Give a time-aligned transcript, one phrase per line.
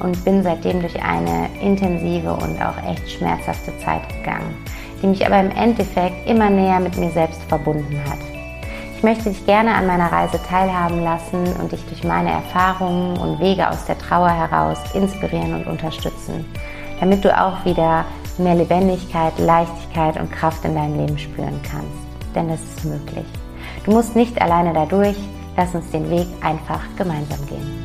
[0.00, 4.56] und bin seitdem durch eine intensive und auch echt schmerzhafte Zeit gegangen,
[5.02, 8.18] die mich aber im Endeffekt immer näher mit mir selbst verbunden hat.
[8.96, 13.38] Ich möchte dich gerne an meiner Reise teilhaben lassen und dich durch meine Erfahrungen und
[13.38, 16.46] Wege aus der Trauer heraus inspirieren und unterstützen,
[17.00, 18.06] damit du auch wieder
[18.38, 22.34] mehr Lebendigkeit, Leichtigkeit und Kraft in deinem Leben spüren kannst.
[22.34, 23.26] Denn das ist möglich.
[23.84, 25.16] Du musst nicht alleine dadurch,
[25.56, 27.83] lass uns den Weg einfach gemeinsam gehen.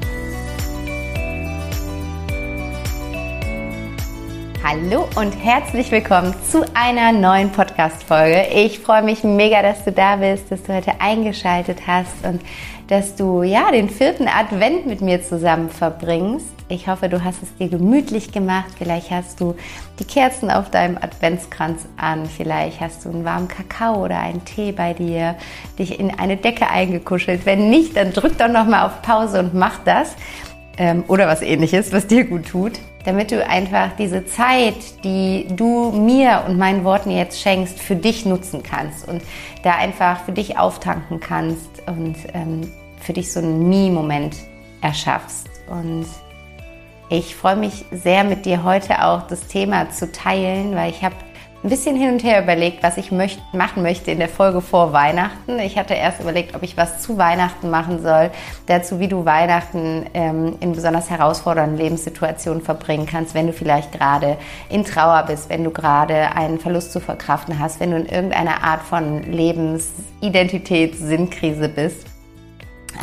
[4.71, 8.49] Hallo und herzlich willkommen zu einer neuen Podcast-Folge.
[8.53, 12.39] Ich freue mich mega, dass du da bist, dass du heute eingeschaltet hast und
[12.85, 16.53] dass du ja den vierten Advent mit mir zusammen verbringst.
[16.67, 18.67] Ich hoffe, du hast es dir gemütlich gemacht.
[18.77, 19.55] Vielleicht hast du
[19.97, 22.27] die Kerzen auf deinem Adventskranz an.
[22.27, 25.35] Vielleicht hast du einen warmen Kakao oder einen Tee bei dir,
[25.79, 27.47] dich in eine Decke eingekuschelt.
[27.47, 30.15] Wenn nicht, dann drück doch noch mal auf Pause und mach das
[30.77, 32.73] ähm, oder was ähnliches, was dir gut tut,
[33.05, 38.25] damit du einfach diese Zeit, die du mir und meinen Worten jetzt schenkst, für dich
[38.25, 39.21] nutzen kannst und
[39.63, 44.35] da einfach für dich auftanken kannst und ähm, für dich so einen Me-Moment
[44.81, 45.49] erschaffst.
[45.69, 46.05] Und
[47.09, 51.15] ich freue mich sehr, mit dir heute auch das Thema zu teilen, weil ich habe
[51.61, 54.93] ein bisschen hin und her überlegt, was ich möcht machen möchte in der Folge vor
[54.93, 55.59] Weihnachten.
[55.59, 58.31] Ich hatte erst überlegt, ob ich was zu Weihnachten machen soll,
[58.67, 64.37] dazu, wie du Weihnachten ähm, in besonders herausfordernden Lebenssituationen verbringen kannst, wenn du vielleicht gerade
[64.69, 68.63] in Trauer bist, wenn du gerade einen Verlust zu verkraften hast, wenn du in irgendeiner
[68.63, 72.07] Art von Lebensidentität, Sinnkrise bist.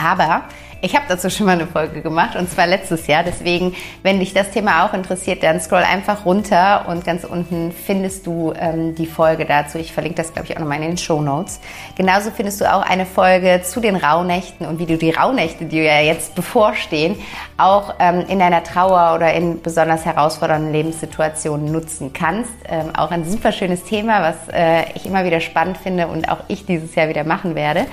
[0.03, 0.45] Aber
[0.83, 3.23] ich habe dazu schon mal eine Folge gemacht und zwar letztes Jahr.
[3.23, 8.27] Deswegen, wenn dich das Thema auch interessiert, dann scroll einfach runter und ganz unten findest
[8.27, 9.79] du ähm, die Folge dazu.
[9.79, 11.61] Ich verlinke das, glaube ich, auch nochmal in den Show Notes.
[11.97, 15.79] Genauso findest du auch eine Folge zu den Rauhnächten und wie du die Rauhnächte, die
[15.79, 17.17] ja jetzt bevorstehen,
[17.57, 22.53] auch ähm, in deiner Trauer oder in besonders herausfordernden Lebenssituationen nutzen kannst.
[22.69, 26.41] Ähm, auch ein super schönes Thema, was äh, ich immer wieder spannend finde und auch
[26.49, 27.87] ich dieses Jahr wieder machen werde.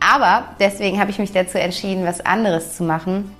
[0.00, 3.34] Aber deswegen habe ich mich dazu entschieden, was anderes zu machen,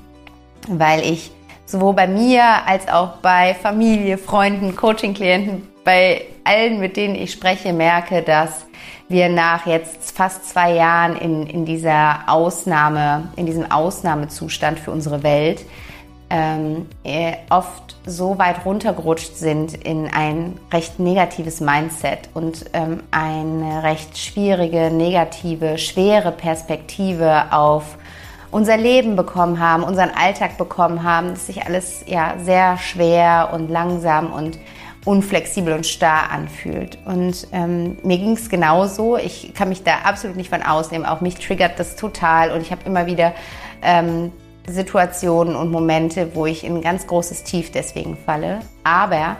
[0.69, 1.31] weil ich
[1.67, 7.73] sowohl bei mir als auch bei Familie, Freunden, Coaching-Klienten, bei allen, mit denen ich spreche,
[7.73, 8.67] merke, dass
[9.09, 15.23] wir nach jetzt fast zwei Jahren in, in dieser Ausnahme, in diesem Ausnahmezustand für unsere
[15.23, 15.65] Welt
[16.31, 23.83] ähm, äh, oft so weit runtergerutscht sind in ein recht negatives Mindset und ähm, eine
[23.83, 27.97] recht schwierige, negative, schwere Perspektive auf
[28.51, 33.69] unser Leben bekommen haben, unseren Alltag bekommen haben, dass sich alles ja sehr schwer und
[33.69, 34.59] langsam und
[35.05, 36.99] unflexibel und starr anfühlt.
[37.05, 39.17] Und ähm, mir ging es genauso.
[39.17, 41.07] Ich kann mich da absolut nicht von ausnehmen.
[41.07, 43.33] Auch mich triggert das total und ich habe immer wieder
[43.83, 44.33] ähm,
[44.73, 48.61] Situationen und Momente, wo ich in ein ganz großes Tief deswegen falle.
[48.85, 49.37] Aber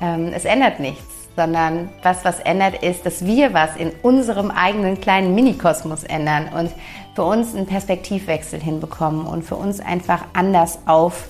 [0.00, 5.00] ähm, es ändert nichts, sondern was was ändert ist, dass wir was in unserem eigenen
[5.00, 6.70] kleinen Minikosmos ändern und
[7.14, 11.28] für uns einen Perspektivwechsel hinbekommen und für uns einfach anders auf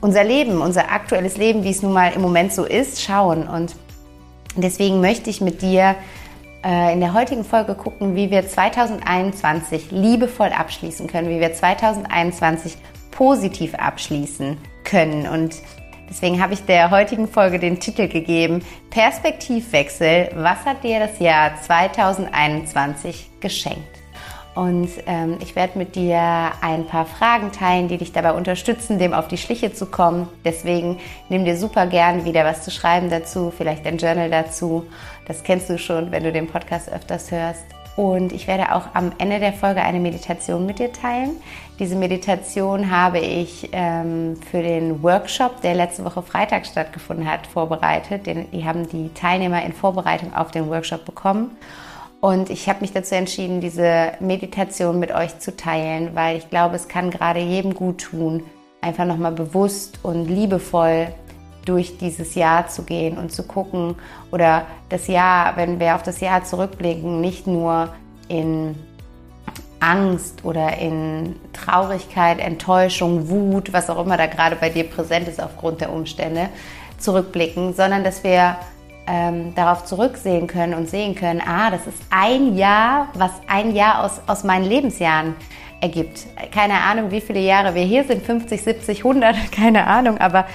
[0.00, 3.48] unser Leben, unser aktuelles Leben, wie es nun mal im Moment so ist, schauen.
[3.48, 3.74] Und
[4.56, 5.96] deswegen möchte ich mit dir
[6.64, 12.76] in der heutigen Folge gucken, wie wir 2021 liebevoll abschließen können, wie wir 2021
[13.12, 15.28] positiv abschließen können.
[15.28, 15.56] Und
[16.10, 21.52] deswegen habe ich der heutigen Folge den Titel gegeben, Perspektivwechsel, was hat dir das Jahr
[21.60, 23.97] 2021 geschenkt?
[24.58, 26.18] Und ähm, ich werde mit dir
[26.60, 30.28] ein paar Fragen teilen, die dich dabei unterstützen, dem auf die Schliche zu kommen.
[30.44, 30.98] Deswegen
[31.28, 34.84] nimm dir super gern wieder was zu schreiben dazu, vielleicht ein Journal dazu.
[35.28, 37.62] Das kennst du schon, wenn du den Podcast öfters hörst.
[37.94, 41.36] Und ich werde auch am Ende der Folge eine Meditation mit dir teilen.
[41.78, 48.26] Diese Meditation habe ich ähm, für den Workshop, der letzte Woche Freitag stattgefunden hat, vorbereitet.
[48.26, 51.56] Den, die haben die Teilnehmer in Vorbereitung auf den Workshop bekommen.
[52.20, 56.74] Und ich habe mich dazu entschieden, diese Meditation mit euch zu teilen, weil ich glaube,
[56.74, 58.42] es kann gerade jedem gut tun,
[58.80, 61.08] einfach nochmal bewusst und liebevoll
[61.64, 63.94] durch dieses Jahr zu gehen und zu gucken
[64.32, 67.94] oder das Jahr, wenn wir auf das Jahr zurückblicken, nicht nur
[68.28, 68.74] in
[69.80, 75.40] Angst oder in Traurigkeit, Enttäuschung, Wut, was auch immer da gerade bei dir präsent ist
[75.40, 76.48] aufgrund der Umstände,
[76.98, 78.56] zurückblicken, sondern dass wir
[79.08, 84.04] ähm, darauf zurücksehen können und sehen können, ah, das ist ein Jahr, was ein Jahr
[84.04, 85.34] aus, aus meinen Lebensjahren
[85.80, 86.26] ergibt.
[86.52, 90.46] Keine Ahnung, wie viele Jahre wir hier sind, 50, 70, 100, keine Ahnung, aber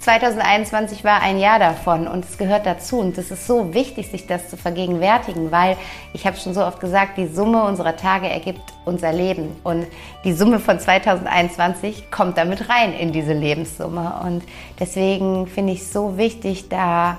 [0.00, 4.26] 2021 war ein Jahr davon und es gehört dazu und es ist so wichtig, sich
[4.26, 5.76] das zu vergegenwärtigen, weil
[6.14, 9.86] ich habe schon so oft gesagt, die Summe unserer Tage ergibt unser Leben und
[10.24, 14.44] die Summe von 2021 kommt damit rein in diese Lebenssumme und
[14.78, 17.18] deswegen finde ich es so wichtig, da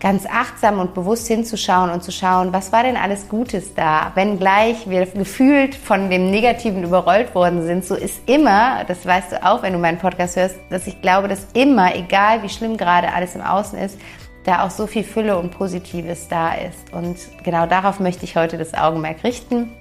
[0.00, 4.12] ganz achtsam und bewusst hinzuschauen und zu schauen, was war denn alles Gutes da?
[4.14, 9.32] Wenn gleich wir gefühlt von dem Negativen überrollt worden sind, so ist immer, das weißt
[9.32, 12.76] du auch, wenn du meinen Podcast hörst, dass ich glaube, dass immer, egal wie schlimm
[12.76, 13.98] gerade alles im Außen ist,
[14.44, 16.92] da auch so viel Fülle und Positives da ist.
[16.92, 19.72] Und genau darauf möchte ich heute das Augenmerk richten.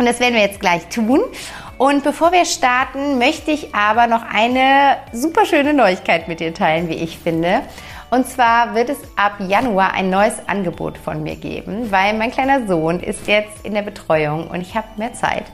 [0.00, 1.20] Und das werden wir jetzt gleich tun.
[1.76, 6.88] Und bevor wir starten, möchte ich aber noch eine super schöne Neuigkeit mit dir teilen,
[6.88, 7.60] wie ich finde.
[8.08, 12.66] Und zwar wird es ab Januar ein neues Angebot von mir geben, weil mein kleiner
[12.66, 15.44] Sohn ist jetzt in der Betreuung und ich habe mehr Zeit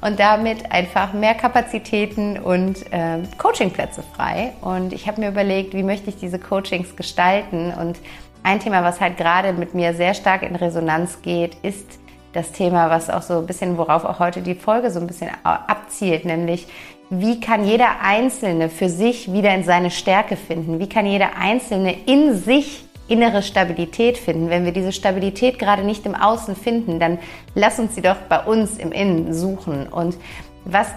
[0.00, 4.52] und damit einfach mehr Kapazitäten und äh, Coachingplätze frei.
[4.62, 7.72] Und ich habe mir überlegt, wie möchte ich diese Coachings gestalten.
[7.72, 8.00] Und
[8.42, 12.01] ein Thema, was halt gerade mit mir sehr stark in Resonanz geht, ist
[12.32, 15.30] das Thema, was auch so ein bisschen, worauf auch heute die Folge so ein bisschen
[15.42, 16.66] abzielt, nämlich
[17.10, 20.78] wie kann jeder Einzelne für sich wieder in seine Stärke finden?
[20.78, 24.48] Wie kann jeder Einzelne in sich innere Stabilität finden?
[24.48, 27.18] Wenn wir diese Stabilität gerade nicht im Außen finden, dann
[27.54, 29.88] lass uns sie doch bei uns im Innen suchen.
[29.88, 30.16] Und
[30.64, 30.88] was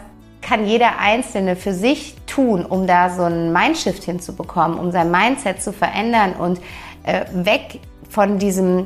[0.42, 5.62] kann jeder Einzelne für sich tun, um da so einen Mindshift hinzubekommen, um sein Mindset
[5.62, 6.62] zu verändern und
[7.04, 8.86] äh, weg von diesem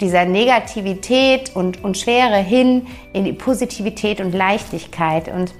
[0.00, 5.28] dieser Negativität und, und Schwere hin in die Positivität und Leichtigkeit.
[5.28, 5.52] Und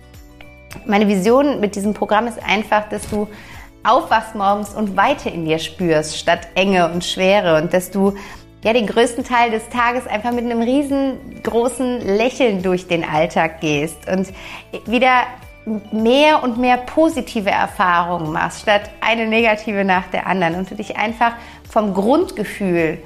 [0.86, 3.28] meine Vision mit diesem Programm ist einfach, dass du
[3.84, 8.14] aufwachst morgens und Weite in dir spürst, statt Enge und Schwere und dass du
[8.62, 13.96] ja den größten Teil des Tages einfach mit einem riesengroßen Lächeln durch den Alltag gehst
[14.10, 14.28] und
[14.86, 15.22] wieder
[15.92, 20.96] mehr und mehr positive Erfahrungen machst, statt eine negative nach der anderen und du dich
[20.96, 21.32] einfach
[21.70, 22.98] vom Grundgefühl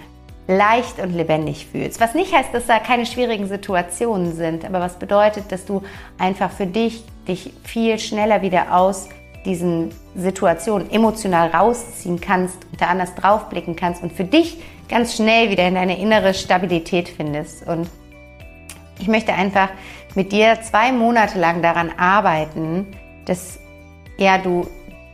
[0.46, 2.00] leicht und lebendig fühlst.
[2.00, 5.82] Was nicht heißt, dass da keine schwierigen Situationen sind, aber was bedeutet, dass du
[6.18, 9.08] einfach für dich dich viel schneller wieder aus
[9.44, 15.50] diesen Situationen emotional rausziehen kannst und da anders draufblicken kannst und für dich ganz schnell
[15.50, 17.66] wieder in deine innere Stabilität findest.
[17.66, 17.88] Und
[18.98, 19.68] ich möchte einfach
[20.14, 22.86] mit dir zwei Monate lang daran arbeiten,
[23.24, 23.58] dass
[24.18, 24.66] ja du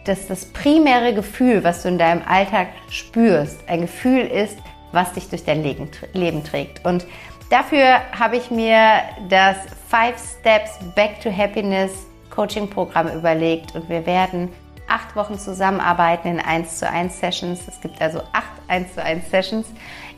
[0.04, 4.56] dass das primäre Gefühl, was du in deinem Alltag spürst, ein Gefühl ist,
[4.92, 6.84] was dich durch dein Leben trägt.
[6.84, 7.06] Und
[7.50, 9.56] dafür habe ich mir das
[9.88, 14.50] Five Steps Back to Happiness Coaching Programm überlegt und wir werden
[14.88, 17.60] acht Wochen zusammenarbeiten in 1 zu 1 Sessions.
[17.68, 19.66] Es gibt also acht 1 zu 1 Sessions,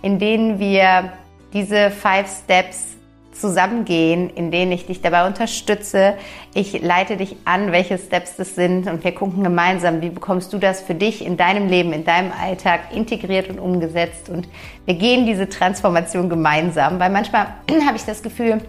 [0.02, 1.12] in denen wir
[1.52, 2.91] diese Five Steps
[3.32, 6.14] zusammengehen, in denen ich dich dabei unterstütze.
[6.54, 10.58] Ich leite dich an, welche Steps das sind und wir gucken gemeinsam, wie bekommst du
[10.58, 14.48] das für dich in deinem Leben, in deinem Alltag integriert und umgesetzt und
[14.84, 17.46] wir gehen diese Transformation gemeinsam, weil manchmal
[17.86, 18.60] habe ich das Gefühl,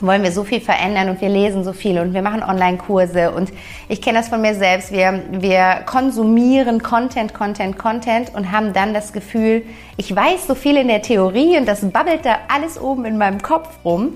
[0.00, 3.52] wollen wir so viel verändern und wir lesen so viel und wir machen Online-Kurse und
[3.88, 4.92] ich kenne das von mir selbst.
[4.92, 9.62] Wir, wir konsumieren Content, Content, Content und haben dann das Gefühl,
[9.96, 13.42] ich weiß so viel in der Theorie und das babbelt da alles oben in meinem
[13.42, 14.14] Kopf rum,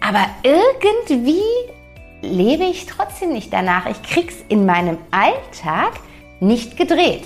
[0.00, 1.42] aber irgendwie
[2.20, 3.86] lebe ich trotzdem nicht danach.
[3.86, 5.92] Ich krieg's in meinem Alltag
[6.40, 7.24] nicht gedreht.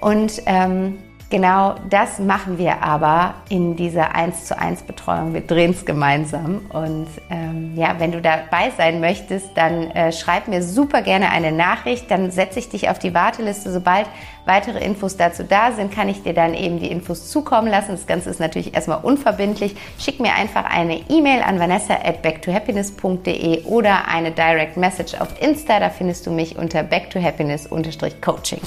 [0.00, 0.98] Und ähm,
[1.32, 5.32] Genau das machen wir aber in dieser 1 zu 1 Betreuung.
[5.32, 6.66] Wir drehen es gemeinsam.
[6.68, 11.50] Und ähm, ja, wenn du dabei sein möchtest, dann äh, schreib mir super gerne eine
[11.50, 12.10] Nachricht.
[12.10, 13.72] Dann setze ich dich auf die Warteliste.
[13.72, 14.08] Sobald
[14.44, 17.92] weitere Infos dazu da sind, kann ich dir dann eben die Infos zukommen lassen.
[17.92, 19.74] Das Ganze ist natürlich erstmal unverbindlich.
[19.98, 25.80] Schick mir einfach eine E-Mail an vanessa at backtohappiness.de oder eine Direct Message auf Insta.
[25.80, 28.60] Da findest du mich unter backtohappiness-coaching.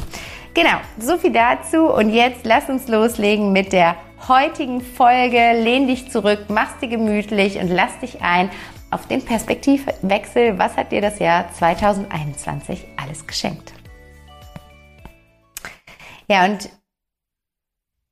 [0.56, 1.90] Genau, so viel dazu.
[1.90, 3.98] Und jetzt lass uns loslegen mit der
[4.30, 5.52] heutigen Folge.
[5.52, 8.50] Lehn dich zurück, mach's dir gemütlich und lass dich ein
[8.90, 10.58] auf den Perspektivwechsel.
[10.58, 13.74] Was hat dir das Jahr 2021 alles geschenkt?
[16.30, 16.70] Ja, und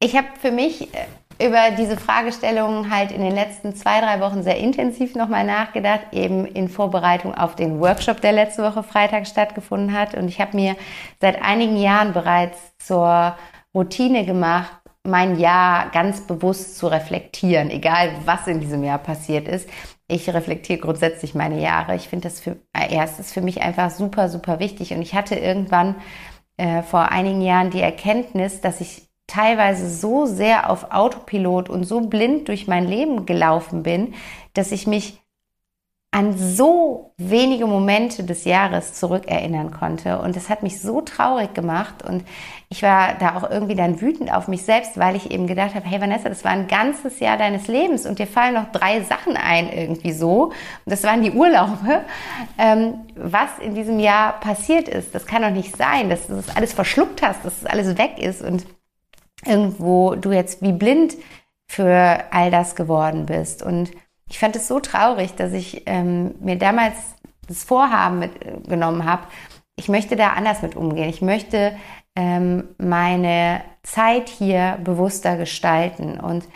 [0.01, 1.07] ich habe für mich äh,
[1.39, 6.45] über diese Fragestellungen halt in den letzten zwei, drei Wochen sehr intensiv nochmal nachgedacht, eben
[6.45, 10.13] in Vorbereitung auf den Workshop, der letzte Woche Freitag stattgefunden hat.
[10.15, 10.75] Und ich habe mir
[11.19, 13.35] seit einigen Jahren bereits zur
[13.73, 14.71] Routine gemacht,
[15.03, 19.69] mein Jahr ganz bewusst zu reflektieren, egal was in diesem Jahr passiert ist.
[20.07, 21.95] Ich reflektiere grundsätzlich meine Jahre.
[21.95, 24.93] Ich finde das für, erstes für mich einfach super, super wichtig.
[24.93, 25.95] Und ich hatte irgendwann
[26.57, 32.01] äh, vor einigen Jahren die Erkenntnis, dass ich teilweise so sehr auf Autopilot und so
[32.01, 34.13] blind durch mein Leben gelaufen bin,
[34.53, 35.19] dass ich mich
[36.11, 40.19] an so wenige Momente des Jahres zurückerinnern konnte.
[40.19, 42.03] Und das hat mich so traurig gemacht.
[42.07, 42.23] Und
[42.69, 45.87] ich war da auch irgendwie dann wütend auf mich selbst, weil ich eben gedacht habe,
[45.87, 49.35] hey Vanessa, das war ein ganzes Jahr deines Lebens und dir fallen noch drei Sachen
[49.35, 50.43] ein irgendwie so.
[50.45, 50.53] Und
[50.85, 52.03] das waren die Urlaube.
[52.59, 56.55] Ähm, was in diesem Jahr passiert ist, das kann doch nicht sein, dass du das
[56.55, 58.63] alles verschluckt hast, dass das alles weg ist und
[59.45, 61.15] irgendwo du jetzt wie blind
[61.67, 63.63] für all das geworden bist.
[63.63, 63.91] Und
[64.29, 66.95] ich fand es so traurig, dass ich ähm, mir damals
[67.47, 69.23] das Vorhaben mitgenommen habe,
[69.75, 71.09] ich möchte da anders mit umgehen.
[71.09, 71.75] Ich möchte
[72.15, 76.19] ähm, meine Zeit hier bewusster gestalten.
[76.19, 76.47] Und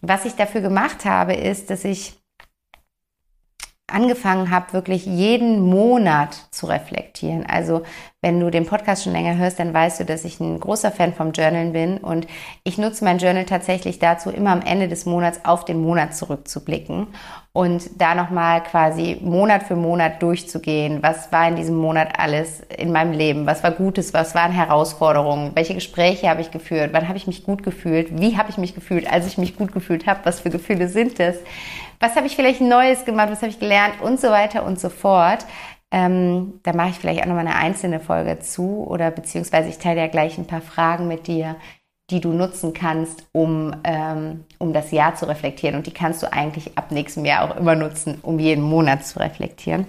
[0.00, 2.18] was ich dafür gemacht habe, ist, dass ich
[3.88, 7.46] angefangen habe, wirklich jeden Monat zu reflektieren.
[7.46, 7.82] Also
[8.20, 11.14] wenn du den Podcast schon länger hörst, dann weißt du, dass ich ein großer Fan
[11.14, 12.26] vom Journalen bin und
[12.64, 17.06] ich nutze mein Journal tatsächlich dazu, immer am Ende des Monats auf den Monat zurückzublicken
[17.52, 20.98] und da nochmal quasi Monat für Monat durchzugehen.
[21.02, 23.46] Was war in diesem Monat alles in meinem Leben?
[23.46, 24.12] Was war Gutes?
[24.12, 25.52] Was waren Herausforderungen?
[25.54, 26.90] Welche Gespräche habe ich geführt?
[26.92, 28.20] Wann habe ich mich gut gefühlt?
[28.20, 30.20] Wie habe ich mich gefühlt, als ich mich gut gefühlt habe?
[30.24, 31.36] Was für Gefühle sind das?
[32.00, 34.88] Was habe ich vielleicht Neues gemacht, was habe ich gelernt und so weiter und so
[34.88, 35.44] fort.
[35.90, 40.00] Ähm, da mache ich vielleicht auch nochmal eine einzelne Folge zu oder beziehungsweise ich teile
[40.00, 41.56] ja gleich ein paar Fragen mit dir,
[42.10, 45.76] die du nutzen kannst, um, ähm, um das Jahr zu reflektieren.
[45.76, 49.18] Und die kannst du eigentlich ab nächstem Jahr auch immer nutzen, um jeden Monat zu
[49.18, 49.86] reflektieren.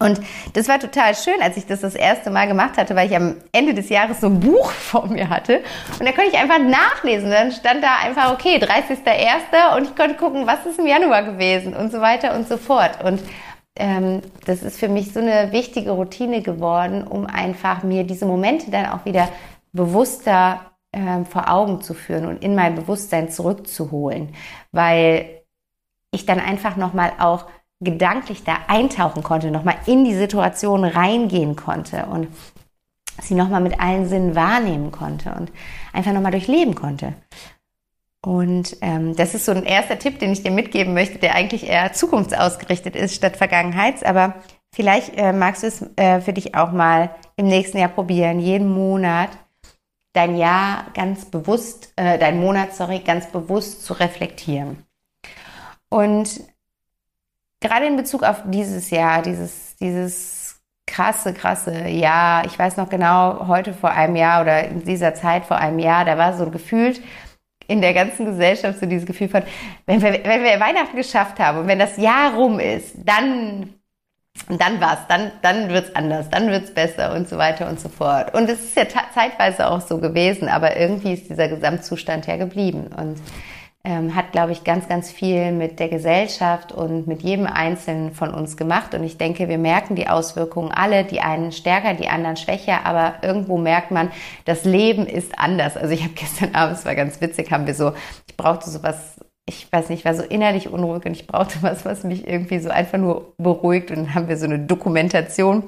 [0.00, 0.20] Und
[0.52, 3.36] das war total schön, als ich das das erste Mal gemacht hatte, weil ich am
[3.50, 5.60] Ende des Jahres so ein Buch vor mir hatte.
[5.98, 7.30] Und da konnte ich einfach nachlesen.
[7.30, 9.76] Dann stand da einfach, okay, 30.01.
[9.76, 13.02] und ich konnte gucken, was ist im Januar gewesen und so weiter und so fort.
[13.04, 13.20] Und
[13.74, 18.70] ähm, das ist für mich so eine wichtige Routine geworden, um einfach mir diese Momente
[18.70, 19.28] dann auch wieder
[19.72, 20.60] bewusster
[20.92, 24.34] ähm, vor Augen zu führen und in mein Bewusstsein zurückzuholen.
[24.72, 25.42] Weil
[26.10, 27.46] ich dann einfach nochmal auch
[27.80, 32.28] gedanklich da eintauchen konnte, nochmal in die Situation reingehen konnte und
[33.22, 35.52] sie nochmal mit allen Sinnen wahrnehmen konnte und
[35.92, 37.14] einfach nochmal durchleben konnte.
[38.24, 41.68] Und ähm, das ist so ein erster Tipp, den ich dir mitgeben möchte, der eigentlich
[41.68, 44.02] eher zukunftsausgerichtet ist statt Vergangenheits.
[44.02, 44.34] Aber
[44.72, 48.68] vielleicht äh, magst du es äh, für dich auch mal im nächsten Jahr probieren, jeden
[48.68, 49.30] Monat
[50.12, 54.84] dein Jahr ganz bewusst, äh, dein Monat, sorry, ganz bewusst zu reflektieren.
[55.90, 56.40] Und
[57.60, 63.46] gerade in Bezug auf dieses Jahr, dieses, dieses krasse, krasse Jahr, ich weiß noch genau,
[63.46, 67.00] heute vor einem Jahr oder in dieser Zeit vor einem Jahr, da war so gefühlt
[67.66, 69.42] in der ganzen Gesellschaft so dieses Gefühl von,
[69.86, 73.74] wenn wir, wenn wir Weihnachten geschafft haben und wenn das Jahr rum ist, dann
[74.48, 78.34] dann war's, dann, dann wird's anders, dann wird's besser und so weiter und so fort.
[78.34, 82.88] Und es ist ja zeitweise auch so gewesen, aber irgendwie ist dieser Gesamtzustand ja geblieben.
[82.96, 83.18] Und
[83.84, 88.34] ähm, hat, glaube ich, ganz, ganz viel mit der Gesellschaft und mit jedem Einzelnen von
[88.34, 88.94] uns gemacht.
[88.94, 93.14] Und ich denke, wir merken die Auswirkungen alle, die einen stärker, die anderen schwächer, aber
[93.22, 94.10] irgendwo merkt man,
[94.44, 95.76] das Leben ist anders.
[95.76, 97.92] Also ich habe gestern Abend, es war ganz witzig, haben wir so,
[98.26, 99.16] ich brauchte sowas
[99.48, 102.68] ich weiß nicht, war so innerlich unruhig und ich brauchte was, was mich irgendwie so
[102.68, 103.90] einfach nur beruhigt.
[103.90, 105.64] Und dann haben wir so eine Dokumentation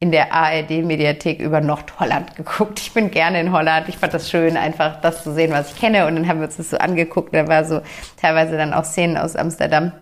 [0.00, 2.78] in der ARD-Mediathek über Nordholland geguckt.
[2.78, 3.88] Ich bin gerne in Holland.
[3.88, 6.06] Ich fand das schön, einfach das zu sehen, was ich kenne.
[6.06, 7.34] Und dann haben wir uns das so angeguckt.
[7.34, 7.80] Da war so
[8.16, 9.92] teilweise dann auch Szenen aus Amsterdam.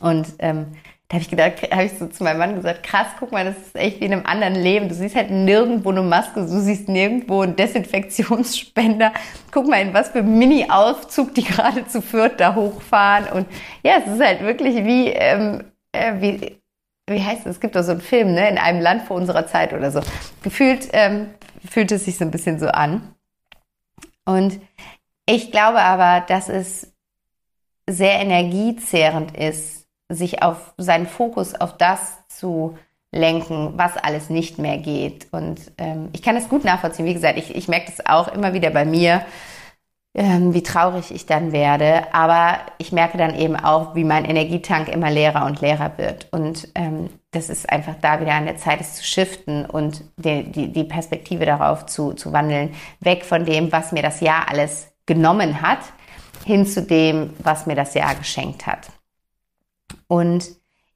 [0.00, 0.66] Und ähm,
[1.08, 3.56] da habe ich gedacht, habe ich so zu meinem Mann gesagt, krass, guck mal, das
[3.56, 4.88] ist echt wie in einem anderen Leben.
[4.88, 9.12] Du siehst halt nirgendwo eine Maske, du siehst nirgendwo einen Desinfektionsspender.
[9.50, 13.32] Guck mal, in was für Mini-Aufzug die gerade zu Fürth da hochfahren.
[13.32, 13.48] Und
[13.82, 16.60] ja, es ist halt wirklich wie, ähm, äh, wie
[17.08, 17.56] wie heißt es?
[17.56, 18.48] Es gibt doch so einen Film, ne?
[18.48, 20.00] In einem Land vor unserer Zeit oder so.
[20.42, 21.28] Gefühlt ähm,
[21.68, 23.14] fühlt es sich so ein bisschen so an.
[24.24, 24.60] Und
[25.26, 26.92] ich glaube aber, dass es
[27.88, 32.78] sehr energiezehrend ist, sich auf seinen Fokus auf das zu
[33.10, 35.28] lenken, was alles nicht mehr geht.
[35.32, 37.06] Und ähm, ich kann das gut nachvollziehen.
[37.06, 39.22] Wie gesagt, ich, ich merke das auch immer wieder bei mir
[40.18, 42.12] ähm, wie traurig ich dann werde.
[42.12, 46.26] Aber ich merke dann eben auch, wie mein Energietank immer leerer und leerer wird.
[46.32, 50.50] Und ähm, das ist einfach da wieder an der Zeit, es zu shiften und die,
[50.50, 52.74] die, die Perspektive darauf zu, zu wandeln.
[52.98, 55.78] Weg von dem, was mir das Jahr alles genommen hat,
[56.44, 58.88] hin zu dem, was mir das Jahr geschenkt hat.
[60.08, 60.48] Und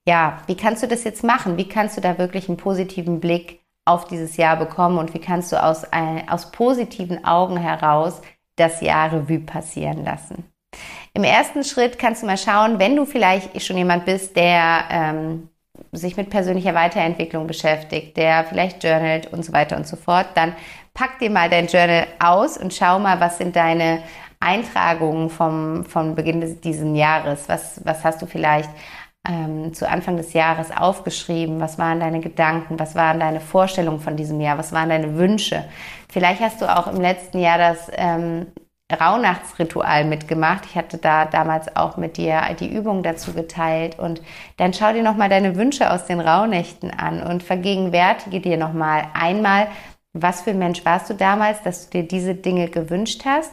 [0.05, 1.57] ja, wie kannst du das jetzt machen?
[1.59, 5.53] Wie kannst du da wirklich einen positiven Blick auf dieses Jahr bekommen und wie kannst
[5.53, 5.87] du aus,
[6.29, 8.21] aus positiven Augen heraus
[8.57, 10.45] das Jahr Revue passieren lassen.
[11.15, 15.49] Im ersten Schritt kannst du mal schauen, wenn du vielleicht schon jemand bist, der ähm,
[15.93, 20.55] sich mit persönlicher Weiterentwicklung beschäftigt, der vielleicht journalt und so weiter und so fort, dann
[20.95, 24.03] pack dir mal dein Journal aus und schau mal, was sind deine
[24.41, 27.49] Eintragungen vom, vom Beginn des, diesen Jahres?
[27.49, 28.71] Was, was hast du vielleicht
[29.29, 31.61] ähm, zu Anfang des Jahres aufgeschrieben?
[31.61, 32.79] Was waren deine Gedanken?
[32.79, 34.59] Was waren deine Vorstellungen von diesem Jahr?
[34.59, 35.65] Was waren deine Wünsche?
[36.13, 38.49] Vielleicht hast du auch im letzten Jahr das ähm,
[38.93, 40.67] Rauhnachtsritual mitgemacht.
[40.67, 44.21] Ich hatte da damals auch mit dir die Übung dazu geteilt und
[44.59, 49.69] dann schau dir nochmal deine Wünsche aus den Rauhnächten an und vergegenwärtige dir nochmal einmal,
[50.13, 53.53] was für ein Mensch warst du damals, dass du dir diese Dinge gewünscht hast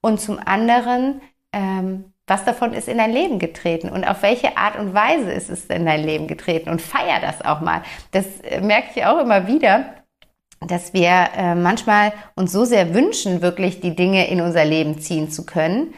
[0.00, 1.20] und zum anderen,
[1.52, 5.48] ähm, was davon ist in dein Leben getreten und auf welche Art und Weise ist
[5.48, 7.82] es in dein Leben getreten und feier das auch mal.
[8.10, 9.99] Das äh, merke ich auch immer wieder,
[10.66, 15.30] dass wir äh, manchmal uns so sehr wünschen, wirklich die Dinge in unser Leben ziehen
[15.30, 15.94] zu können,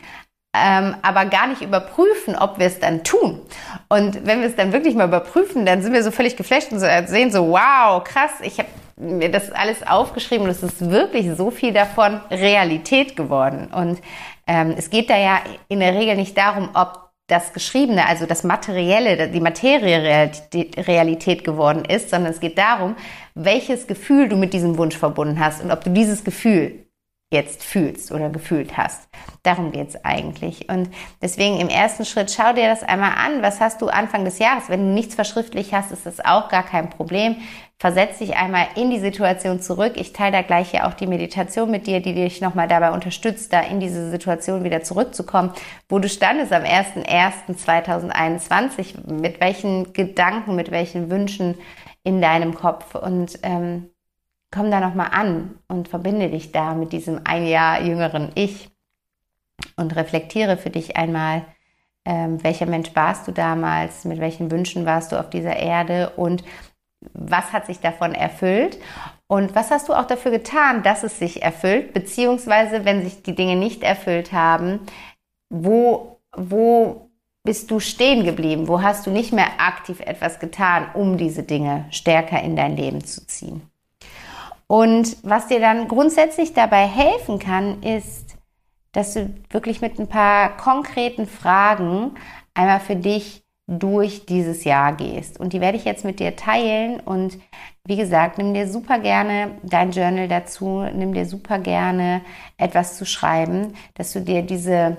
[0.54, 3.40] ähm, aber gar nicht überprüfen, ob wir es dann tun.
[3.88, 6.78] Und wenn wir es dann wirklich mal überprüfen, dann sind wir so völlig geflasht und
[6.78, 11.30] so, sehen so, wow, krass, ich habe mir das alles aufgeschrieben und es ist wirklich
[11.36, 13.68] so viel davon Realität geworden.
[13.74, 14.00] Und
[14.46, 18.44] ähm, es geht da ja in der Regel nicht darum, ob das Geschriebene, also das
[18.44, 22.96] Materielle, die Materie Realität geworden ist, sondern es geht darum,
[23.34, 26.86] welches Gefühl du mit diesem Wunsch verbunden hast und ob du dieses Gefühl
[27.32, 29.08] jetzt fühlst oder gefühlt hast.
[29.42, 30.68] Darum geht's eigentlich.
[30.68, 30.90] Und
[31.22, 33.40] deswegen im ersten Schritt schau dir das einmal an.
[33.40, 34.68] Was hast du Anfang des Jahres?
[34.68, 37.36] Wenn du nichts verschriftlich hast, ist das auch gar kein Problem.
[37.82, 39.94] Versetz dich einmal in die Situation zurück.
[39.96, 43.52] Ich teile da gleich ja auch die Meditation mit dir, die dich nochmal dabei unterstützt,
[43.52, 45.50] da in diese Situation wieder zurückzukommen,
[45.88, 51.56] wo du standest am 01.01.2021, mit welchen Gedanken, mit welchen Wünschen
[52.04, 52.94] in deinem Kopf.
[52.94, 53.90] Und ähm,
[54.52, 58.70] komm da nochmal an und verbinde dich da mit diesem ein Jahr jüngeren Ich
[59.74, 61.42] und reflektiere für dich einmal,
[62.04, 66.44] ähm, welcher Mensch warst du damals, mit welchen Wünschen warst du auf dieser Erde und
[67.12, 68.78] was hat sich davon erfüllt?
[69.26, 73.34] Und was hast du auch dafür getan, dass es sich erfüllt, beziehungsweise wenn sich die
[73.34, 74.80] Dinge nicht erfüllt haben,
[75.48, 77.10] wo, wo
[77.44, 81.86] bist du stehen geblieben, wo hast du nicht mehr aktiv etwas getan, um diese Dinge
[81.90, 83.62] stärker in dein Leben zu ziehen.
[84.66, 88.36] Und was dir dann grundsätzlich dabei helfen kann, ist,
[88.92, 92.12] dass du wirklich mit ein paar konkreten Fragen
[92.54, 95.38] einmal für dich durch dieses Jahr gehst.
[95.38, 97.00] Und die werde ich jetzt mit dir teilen.
[97.00, 97.38] Und
[97.84, 102.22] wie gesagt, nimm dir super gerne dein Journal dazu, nimm dir super gerne
[102.58, 104.98] etwas zu schreiben, dass du dir diese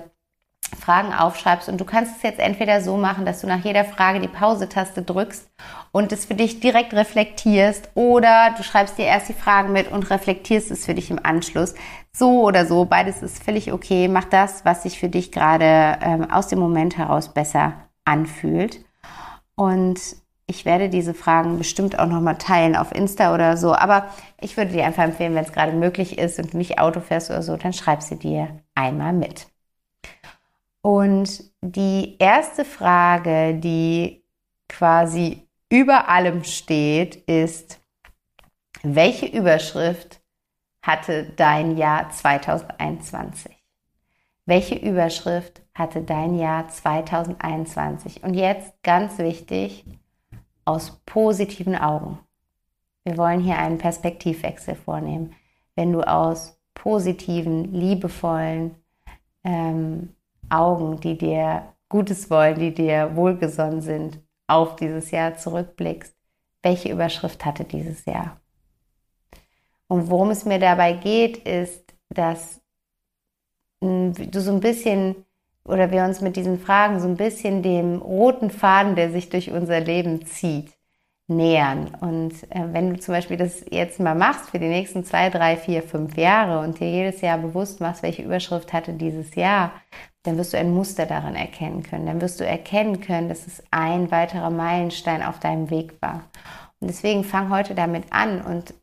[0.74, 4.20] Fragen aufschreibst und du kannst es jetzt entweder so machen, dass du nach jeder Frage
[4.20, 5.48] die Pause-Taste drückst
[5.92, 10.10] und es für dich direkt reflektierst oder du schreibst dir erst die Fragen mit und
[10.10, 11.74] reflektierst es für dich im Anschluss.
[12.12, 14.08] So oder so, beides ist völlig okay.
[14.08, 17.74] Mach das, was sich für dich gerade ähm, aus dem Moment heraus besser
[18.04, 18.84] anfühlt.
[19.56, 20.00] Und
[20.46, 23.74] ich werde diese Fragen bestimmt auch nochmal teilen auf Insta oder so.
[23.74, 27.30] Aber ich würde dir einfach empfehlen, wenn es gerade möglich ist und nicht Auto fährst
[27.30, 29.46] oder so, dann schreib sie dir einmal mit.
[30.82, 34.22] Und die erste Frage, die
[34.68, 37.80] quasi über allem steht, ist,
[38.82, 40.20] welche Überschrift
[40.82, 43.53] hatte dein Jahr 2021?
[44.46, 48.22] Welche Überschrift hatte dein Jahr 2021?
[48.22, 49.84] Und jetzt ganz wichtig,
[50.66, 52.18] aus positiven Augen.
[53.04, 55.34] Wir wollen hier einen Perspektivwechsel vornehmen.
[55.74, 58.74] Wenn du aus positiven, liebevollen,
[59.44, 60.14] ähm,
[60.50, 66.14] Augen, die dir Gutes wollen, die dir wohlgesonnen sind, auf dieses Jahr zurückblickst,
[66.62, 68.40] welche Überschrift hatte dieses Jahr?
[69.86, 72.60] Und worum es mir dabei geht, ist, dass
[73.84, 75.16] du so ein bisschen
[75.66, 79.50] oder wir uns mit diesen Fragen so ein bisschen dem roten Faden, der sich durch
[79.50, 80.72] unser Leben zieht,
[81.26, 81.94] nähern.
[82.00, 85.56] Und äh, wenn du zum Beispiel das jetzt mal machst für die nächsten zwei, drei,
[85.56, 89.72] vier, fünf Jahre und dir jedes Jahr bewusst machst, welche Überschrift hatte dieses Jahr,
[90.24, 92.06] dann wirst du ein Muster daran erkennen können.
[92.06, 96.24] Dann wirst du erkennen können, dass es ein weiterer Meilenstein auf deinem Weg war.
[96.80, 98.74] Und deswegen fang heute damit an und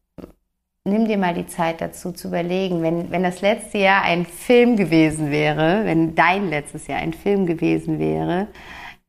[0.84, 4.78] nimm dir mal die Zeit dazu zu überlegen, wenn, wenn das letzte Jahr ein Film
[4.78, 8.48] gewesen wäre, wenn dein letztes Jahr ein Film gewesen wäre,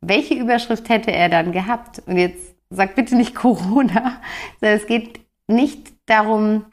[0.00, 2.02] welche Überschrift hätte er dann gehabt?
[2.06, 4.20] Und jetzt sag bitte nicht Corona,
[4.61, 6.66] sondern es geht nicht darum,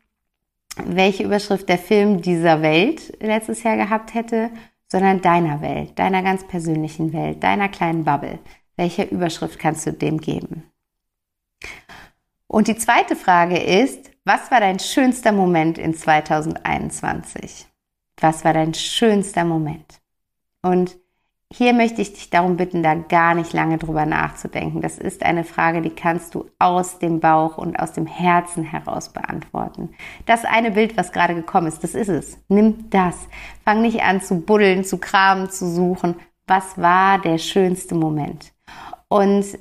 [0.85, 4.49] welche Überschrift der Film dieser Welt letztes Jahr gehabt hätte,
[4.87, 8.39] sondern deiner Welt, deiner ganz persönlichen Welt, deiner kleinen Bubble.
[8.75, 10.63] Welche Überschrift kannst du dem geben?
[12.47, 17.65] Und die zweite Frage ist, was war dein schönster Moment in 2021?
[18.21, 20.01] Was war dein schönster Moment?
[20.61, 20.97] Und
[21.51, 24.81] hier möchte ich dich darum bitten, da gar nicht lange drüber nachzudenken.
[24.81, 29.09] Das ist eine Frage, die kannst du aus dem Bauch und aus dem Herzen heraus
[29.09, 29.95] beantworten.
[30.27, 32.37] Das eine Bild, was gerade gekommen ist, das ist es.
[32.49, 33.15] Nimm das.
[33.65, 36.17] Fang nicht an zu buddeln, zu kramen, zu suchen.
[36.45, 38.53] Was war der schönste Moment?
[39.07, 39.57] Und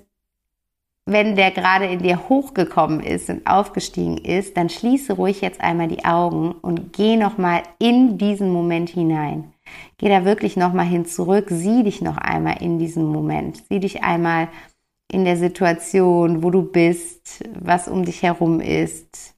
[1.11, 5.88] wenn der gerade in dir hochgekommen ist und aufgestiegen ist, dann schließe ruhig jetzt einmal
[5.88, 9.53] die Augen und geh nochmal in diesen Moment hinein.
[9.97, 14.05] Geh da wirklich nochmal hin zurück, sieh dich noch einmal in diesem Moment, sieh dich
[14.05, 14.49] einmal
[15.11, 19.35] in der Situation, wo du bist, was um dich herum ist,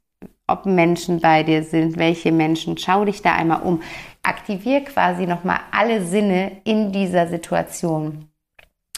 [0.48, 2.78] ob Menschen bei dir sind, welche Menschen.
[2.78, 3.80] Schau dich da einmal um.
[4.22, 8.26] Aktivier quasi nochmal alle Sinne in dieser Situation.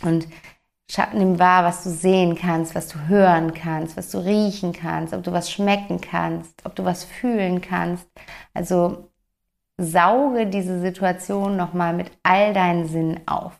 [0.03, 0.27] Und
[1.14, 5.23] nimm wahr, was du sehen kannst, was du hören kannst, was du riechen kannst, ob
[5.23, 8.07] du was schmecken kannst, ob du was fühlen kannst.
[8.55, 9.11] Also
[9.79, 13.59] sauge diese Situation nochmal mit all deinen Sinnen auf.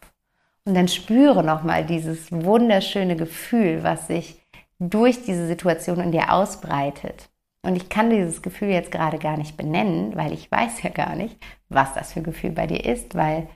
[0.64, 4.40] Und dann spüre nochmal dieses wunderschöne Gefühl, was sich
[4.78, 7.30] durch diese Situation in dir ausbreitet.
[7.64, 11.14] Und ich kann dieses Gefühl jetzt gerade gar nicht benennen, weil ich weiß ja gar
[11.14, 11.37] nicht,
[11.68, 13.48] was das für Gefühl bei dir ist, weil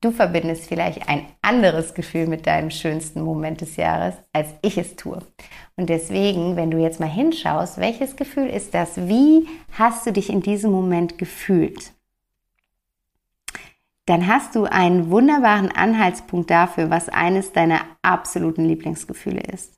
[0.00, 4.96] du verbindest vielleicht ein anderes Gefühl mit deinem schönsten Moment des Jahres, als ich es
[4.96, 5.18] tue.
[5.76, 8.96] Und deswegen, wenn du jetzt mal hinschaust, welches Gefühl ist das?
[9.08, 11.92] Wie hast du dich in diesem Moment gefühlt?
[14.06, 19.74] Dann hast du einen wunderbaren Anhaltspunkt dafür, was eines deiner absoluten Lieblingsgefühle ist.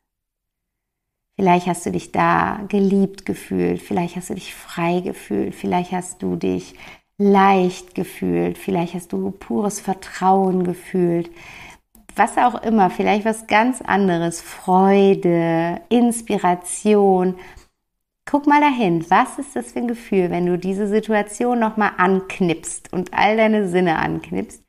[1.35, 6.23] Vielleicht hast du dich da geliebt gefühlt, vielleicht hast du dich frei gefühlt, vielleicht hast
[6.23, 6.75] du dich
[7.21, 11.31] leicht gefühlt, vielleicht hast du pures Vertrauen gefühlt,
[12.17, 17.35] was auch immer, vielleicht was ganz anderes, Freude, Inspiration.
[18.25, 22.91] Guck mal dahin, was ist das für ein Gefühl, wenn du diese Situation nochmal anknipst
[22.91, 24.65] und all deine Sinne anknipst?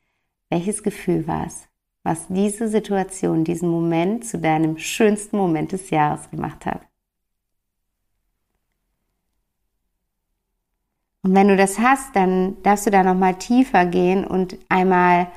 [0.50, 1.68] Welches Gefühl war es,
[2.02, 6.82] was diese Situation, diesen Moment zu deinem schönsten Moment des Jahres gemacht hat?
[11.22, 15.28] Und wenn du das hast, dann darfst du da nochmal tiefer gehen und einmal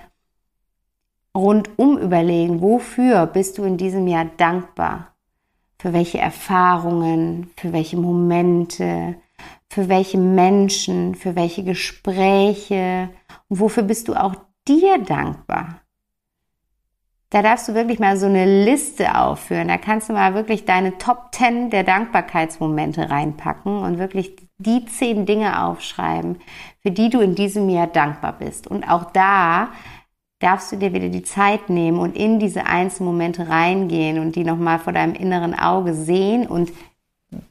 [1.35, 5.13] rundum überlegen, wofür bist du in diesem Jahr dankbar?
[5.77, 9.15] Für welche Erfahrungen, für welche Momente,
[9.69, 13.09] für welche Menschen, für welche Gespräche
[13.49, 14.35] und wofür bist du auch
[14.67, 15.81] dir dankbar?
[17.29, 19.67] Da darfst du wirklich mal so eine Liste aufführen.
[19.67, 25.25] Da kannst du mal wirklich deine Top 10 der Dankbarkeitsmomente reinpacken und wirklich die zehn
[25.25, 26.39] Dinge aufschreiben,
[26.81, 28.67] für die du in diesem Jahr dankbar bist.
[28.67, 29.69] Und auch da
[30.39, 34.43] darfst du dir wieder die Zeit nehmen und in diese einzelnen Momente reingehen und die
[34.43, 36.71] nochmal vor deinem inneren Auge sehen und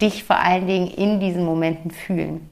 [0.01, 2.51] dich vor allen Dingen in diesen Momenten fühlen.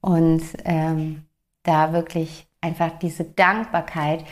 [0.00, 1.24] Und ähm,
[1.62, 4.24] da wirklich einfach diese Dankbarkeit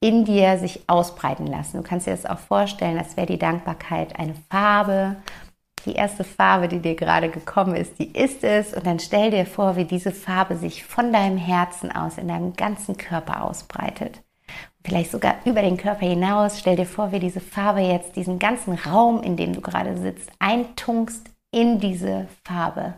[0.00, 1.78] in dir sich ausbreiten lassen.
[1.78, 5.16] Du kannst dir das auch vorstellen, als wäre die Dankbarkeit eine Farbe
[5.86, 8.74] die erste Farbe, die dir gerade gekommen ist, die ist es.
[8.74, 12.54] Und dann stell dir vor, wie diese Farbe sich von deinem Herzen aus in deinem
[12.54, 14.22] ganzen Körper ausbreitet.
[14.84, 16.58] Vielleicht sogar über den Körper hinaus.
[16.58, 20.30] Stell dir vor, wie diese Farbe jetzt diesen ganzen Raum, in dem du gerade sitzt,
[20.38, 22.94] eintunkst in diese Farbe.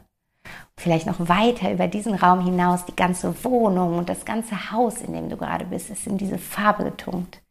[0.77, 5.13] Vielleicht noch weiter über diesen Raum hinaus, die ganze Wohnung und das ganze Haus, in
[5.13, 7.43] dem du gerade bist, ist in diese Farbe getunkt.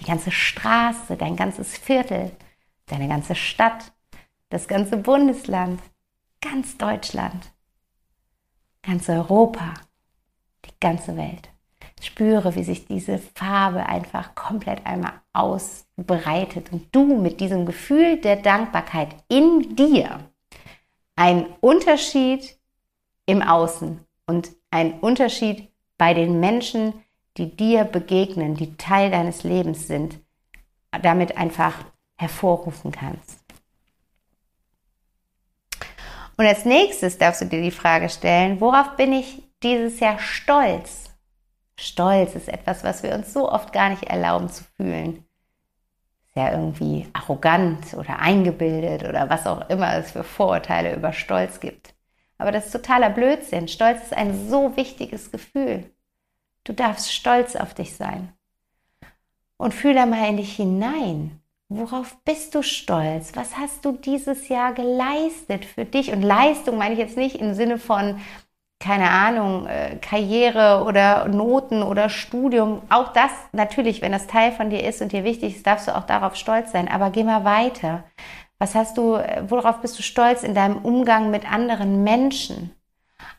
[0.00, 2.30] Die ganze Straße, dein ganzes Viertel,
[2.86, 3.92] deine ganze Stadt,
[4.50, 5.80] das ganze Bundesland,
[6.40, 7.52] ganz Deutschland,
[8.82, 9.74] ganz Europa,
[10.64, 11.50] die ganze Welt.
[12.00, 18.36] Spüre, wie sich diese Farbe einfach komplett einmal ausbreitet und du mit diesem Gefühl der
[18.36, 20.30] Dankbarkeit in dir
[21.16, 22.56] einen Unterschied
[23.26, 26.94] im Außen und einen Unterschied bei den Menschen,
[27.36, 30.20] die dir begegnen, die Teil deines Lebens sind,
[31.02, 31.74] damit einfach
[32.16, 33.37] hervorrufen kannst.
[36.38, 41.10] Und als nächstes darfst du dir die Frage stellen, worauf bin ich dieses Jahr stolz?
[41.76, 45.24] Stolz ist etwas, was wir uns so oft gar nicht erlauben zu fühlen.
[46.28, 51.58] Ist ja irgendwie arrogant oder eingebildet oder was auch immer es für Vorurteile über Stolz
[51.58, 51.94] gibt.
[52.38, 53.66] Aber das ist totaler Blödsinn.
[53.66, 55.90] Stolz ist ein so wichtiges Gefühl.
[56.62, 58.32] Du darfst stolz auf dich sein.
[59.56, 61.40] Und fühle mal in dich hinein.
[61.70, 63.32] Worauf bist du stolz?
[63.34, 66.12] Was hast du dieses Jahr geleistet für dich?
[66.12, 68.20] Und Leistung meine ich jetzt nicht im Sinne von,
[68.80, 72.80] keine Ahnung, äh, Karriere oder Noten oder Studium.
[72.88, 75.96] Auch das natürlich, wenn das Teil von dir ist und dir wichtig ist, darfst du
[75.96, 76.88] auch darauf stolz sein.
[76.88, 78.04] Aber geh mal weiter.
[78.58, 82.77] Was hast du, äh, worauf bist du stolz in deinem Umgang mit anderen Menschen?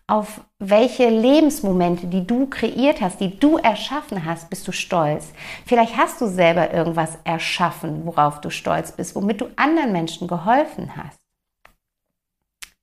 [0.10, 5.32] Auf welche Lebensmomente, die du kreiert hast, die du erschaffen hast, bist du stolz.
[5.66, 10.92] Vielleicht hast du selber irgendwas erschaffen, worauf du stolz bist, womit du anderen Menschen geholfen
[10.96, 11.20] hast.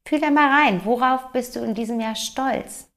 [0.07, 2.89] Fühl da mal rein, worauf bist du in diesem Jahr stolz?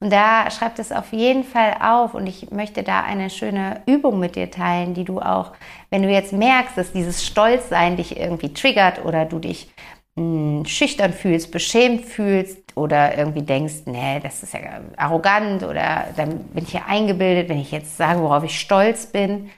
[0.00, 4.18] Und da schreib es auf jeden Fall auf und ich möchte da eine schöne Übung
[4.18, 5.52] mit dir teilen, die du auch,
[5.90, 9.70] wenn du jetzt merkst, dass dieses Stolzsein dich irgendwie triggert oder du dich
[10.16, 16.44] mh, schüchtern fühlst, beschämt fühlst oder irgendwie denkst, nee, das ist ja arrogant oder dann
[16.44, 19.50] bin ich ja eingebildet, wenn ich jetzt sage, worauf ich stolz bin.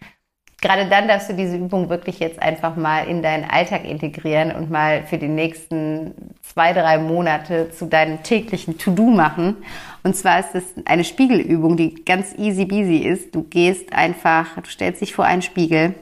[0.60, 4.70] Gerade dann darfst du diese Übung wirklich jetzt einfach mal in deinen Alltag integrieren und
[4.70, 9.56] mal für die nächsten zwei, drei Monate zu deinem täglichen To-Do machen.
[10.04, 13.34] Und zwar ist es eine Spiegelübung, die ganz easy beasy ist.
[13.34, 15.96] Du gehst einfach, du stellst dich vor einen Spiegel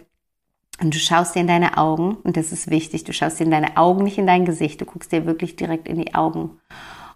[0.81, 3.51] und du schaust dir in deine Augen, und das ist wichtig, du schaust dir in
[3.51, 6.59] deine Augen, nicht in dein Gesicht, du guckst dir wirklich direkt in die Augen.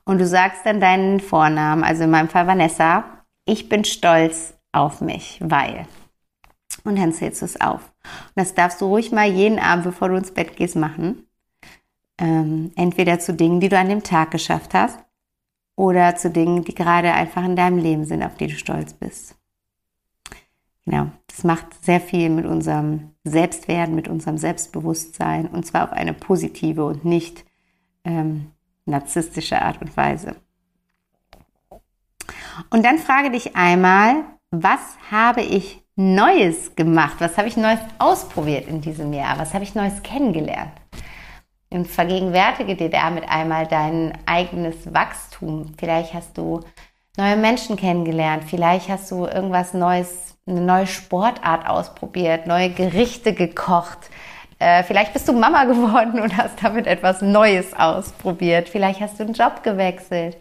[0.05, 3.05] Und du sagst dann deinen Vornamen, also in meinem Fall Vanessa,
[3.47, 5.87] ich bin stolz auf mich, weil.
[6.85, 7.93] Und dann zählst du es auf.
[8.03, 11.27] Und das darfst du ruhig mal jeden Abend, bevor du ins Bett gehst, machen.
[12.19, 14.99] Ähm, entweder zu Dingen, die du an dem Tag geschafft hast,
[15.77, 19.37] oder zu Dingen, die gerade einfach in deinem Leben sind, auf die du stolz bist.
[20.85, 26.13] Genau, das macht sehr viel mit unserem Selbstwerden, mit unserem Selbstbewusstsein und zwar auf eine
[26.13, 27.45] positive und nicht
[28.05, 28.53] ähm,
[28.85, 30.37] narzisstische Art und Weise.
[32.71, 37.17] Und dann frage dich einmal, was habe ich Neues gemacht?
[37.19, 39.37] Was habe ich Neues ausprobiert in diesem Jahr?
[39.39, 40.73] Was habe ich Neues kennengelernt?
[41.71, 45.75] Und vergegenwärtige dir damit einmal dein eigenes Wachstum.
[45.79, 46.61] Vielleicht hast du
[47.17, 48.45] neue Menschen kennengelernt.
[48.45, 54.11] Vielleicht hast du irgendwas Neues eine neue Sportart ausprobiert, neue Gerichte gekocht.
[54.59, 58.69] Äh, vielleicht bist du Mama geworden und hast damit etwas Neues ausprobiert.
[58.69, 60.37] Vielleicht hast du einen Job gewechselt.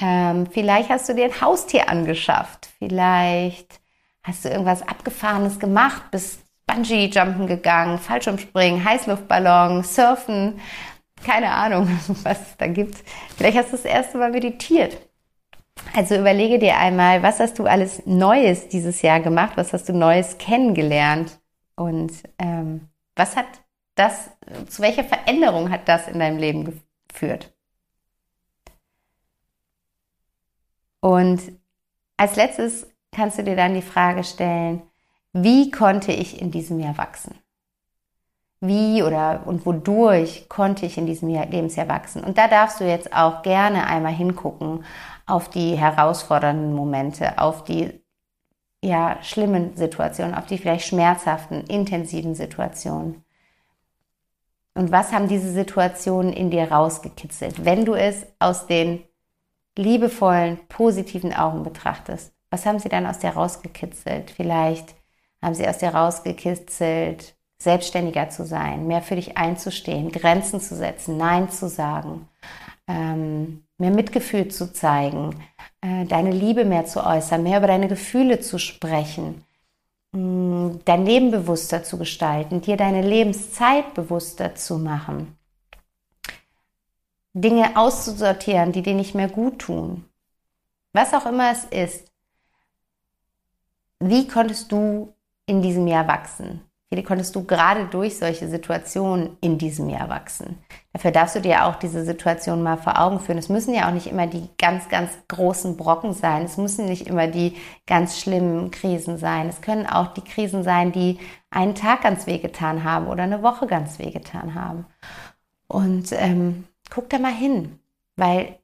[0.00, 2.68] Ähm, vielleicht hast du dir ein Haustier angeschafft.
[2.78, 3.80] Vielleicht
[4.24, 10.60] hast du irgendwas Abgefahrenes gemacht, bist Bungee-Jumpen gegangen, Fallschirmspringen, Heißluftballon, Surfen.
[11.24, 11.88] Keine Ahnung,
[12.24, 12.96] was es da gibt.
[13.36, 14.96] Vielleicht hast du das erste Mal meditiert.
[15.94, 19.92] Also überlege dir einmal, was hast du alles Neues dieses Jahr gemacht, was hast du
[19.92, 21.40] Neues kennengelernt
[21.76, 23.46] und ähm, was hat
[23.94, 24.30] das,
[24.68, 27.52] zu welcher Veränderung hat das in deinem Leben geführt?
[31.00, 31.40] Und
[32.16, 34.82] als letztes kannst du dir dann die Frage stellen,
[35.32, 37.34] wie konnte ich in diesem Jahr wachsen?
[38.60, 42.22] Wie oder und wodurch konnte ich in diesem Jahr, Lebensjahr wachsen?
[42.22, 44.84] Und da darfst du jetzt auch gerne einmal hingucken
[45.26, 48.02] auf die herausfordernden Momente, auf die
[48.84, 53.24] ja, schlimmen Situationen, auf die vielleicht schmerzhaften, intensiven Situationen.
[54.74, 57.64] Und was haben diese Situationen in dir rausgekitzelt?
[57.64, 59.04] Wenn du es aus den
[59.76, 64.30] liebevollen, positiven Augen betrachtest, was haben sie dann aus dir rausgekitzelt?
[64.30, 64.94] Vielleicht
[65.40, 71.16] haben sie aus dir rausgekitzelt, selbstständiger zu sein, mehr für dich einzustehen, Grenzen zu setzen,
[71.16, 72.28] Nein zu sagen,
[72.86, 75.44] ähm, mehr Mitgefühl zu zeigen,
[75.80, 79.44] äh, deine Liebe mehr zu äußern, mehr über deine Gefühle zu sprechen,
[80.12, 85.36] mm, dein Leben bewusster zu gestalten, dir deine Lebenszeit bewusster zu machen,
[87.34, 90.04] Dinge auszusortieren, die dir nicht mehr gut tun.
[90.92, 92.12] Was auch immer es ist,
[94.00, 95.14] wie konntest du
[95.46, 96.60] in diesem Jahr wachsen?
[96.96, 100.58] Wie konntest du gerade durch solche Situationen in diesem Jahr wachsen?
[100.92, 103.38] Dafür darfst du dir auch diese Situation mal vor Augen führen.
[103.38, 106.44] Es müssen ja auch nicht immer die ganz, ganz großen Brocken sein.
[106.44, 109.48] Es müssen nicht immer die ganz schlimmen Krisen sein.
[109.48, 111.18] Es können auch die Krisen sein, die
[111.50, 114.86] einen Tag ganz wehgetan haben oder eine Woche ganz wehgetan haben.
[115.68, 117.78] Und ähm, guck da mal hin,
[118.16, 118.58] weil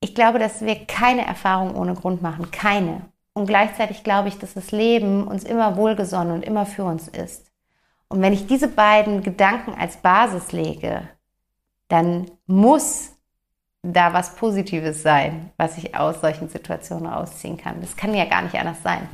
[0.00, 2.50] ich glaube, dass wir keine Erfahrung ohne Grund machen.
[2.50, 3.02] Keine.
[3.36, 7.52] Und gleichzeitig glaube ich, dass das Leben uns immer wohlgesonnen und immer für uns ist.
[8.08, 11.02] Und wenn ich diese beiden Gedanken als Basis lege,
[11.88, 13.12] dann muss
[13.82, 17.82] da was Positives sein, was ich aus solchen Situationen rausziehen kann.
[17.82, 19.06] Das kann ja gar nicht anders sein.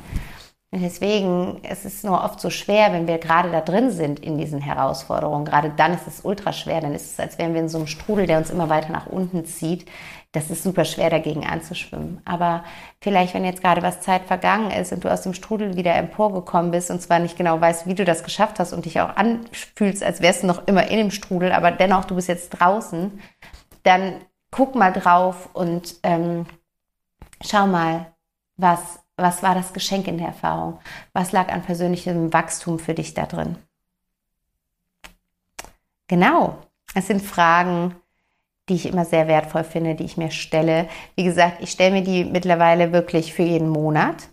[0.71, 4.21] Und deswegen es ist es nur oft so schwer, wenn wir gerade da drin sind
[4.21, 5.43] in diesen Herausforderungen.
[5.43, 6.79] Gerade dann ist es ultra schwer.
[6.79, 9.07] Dann ist es, als wären wir in so einem Strudel, der uns immer weiter nach
[9.07, 9.85] unten zieht,
[10.33, 12.19] das ist super schwer dagegen anzuschwimmen.
[12.25, 12.63] Aber
[12.99, 16.71] vielleicht, wenn jetzt gerade was Zeit vergangen ist und du aus dem Strudel wieder emporgekommen
[16.71, 20.03] bist und zwar nicht genau weißt, wie du das geschafft hast und dich auch anfühlst,
[20.03, 23.21] als wärst du noch immer in dem Strudel, aber dennoch du bist jetzt draußen,
[23.83, 26.47] dann guck mal drauf und ähm,
[27.41, 28.07] schau mal,
[28.57, 30.79] was, was war das Geschenk in der Erfahrung?
[31.13, 33.57] Was lag an persönlichem Wachstum für dich da drin?
[36.07, 36.57] Genau,
[36.95, 37.95] es sind Fragen,
[38.69, 40.87] die ich immer sehr wertvoll finde, die ich mir stelle.
[41.15, 44.29] Wie gesagt, ich stelle mir die mittlerweile wirklich für jeden Monat.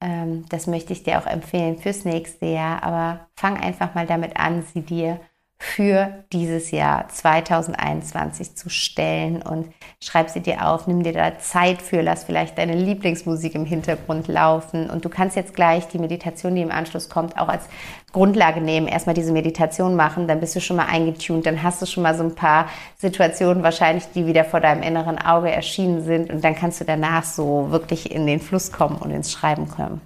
[0.00, 2.82] Ähm, das möchte ich dir auch empfehlen fürs nächste Jahr.
[2.82, 5.20] Aber fang einfach mal damit an, sie dir
[5.62, 9.40] für dieses Jahr 2021 zu stellen.
[9.42, 9.68] Und
[10.00, 14.26] schreib sie dir auf, nimm dir da Zeit für, lass vielleicht deine Lieblingsmusik im Hintergrund
[14.26, 14.90] laufen.
[14.90, 17.68] Und du kannst jetzt gleich die Meditation, die im Anschluss kommt, auch als
[18.10, 21.86] Grundlage nehmen, erstmal diese Meditation machen, dann bist du schon mal eingetunt, dann hast du
[21.86, 26.30] schon mal so ein paar Situationen wahrscheinlich, die wieder vor deinem inneren Auge erschienen sind.
[26.30, 30.00] Und dann kannst du danach so wirklich in den Fluss kommen und ins Schreiben kommen.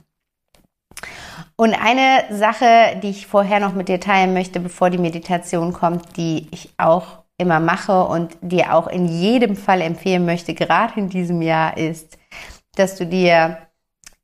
[1.57, 6.17] Und eine Sache, die ich vorher noch mit dir teilen möchte, bevor die Meditation kommt,
[6.19, 11.09] die ich auch immer mache und dir auch in jedem Fall empfehlen möchte, gerade in
[11.09, 12.19] diesem Jahr, ist,
[12.75, 13.59] dass du dir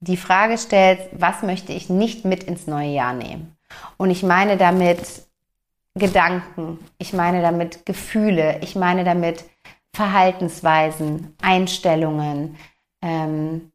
[0.00, 3.56] die Frage stellst, was möchte ich nicht mit ins neue Jahr nehmen?
[3.96, 5.00] Und ich meine damit
[5.94, 9.44] Gedanken, ich meine damit Gefühle, ich meine damit
[9.94, 12.56] Verhaltensweisen, Einstellungen,
[13.02, 13.71] ähm,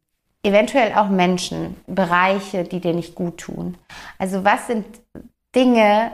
[0.48, 3.78] eventuell auch Menschen, Bereiche, die dir nicht gut tun.
[4.18, 4.86] Also was sind
[5.56, 6.12] Dinge,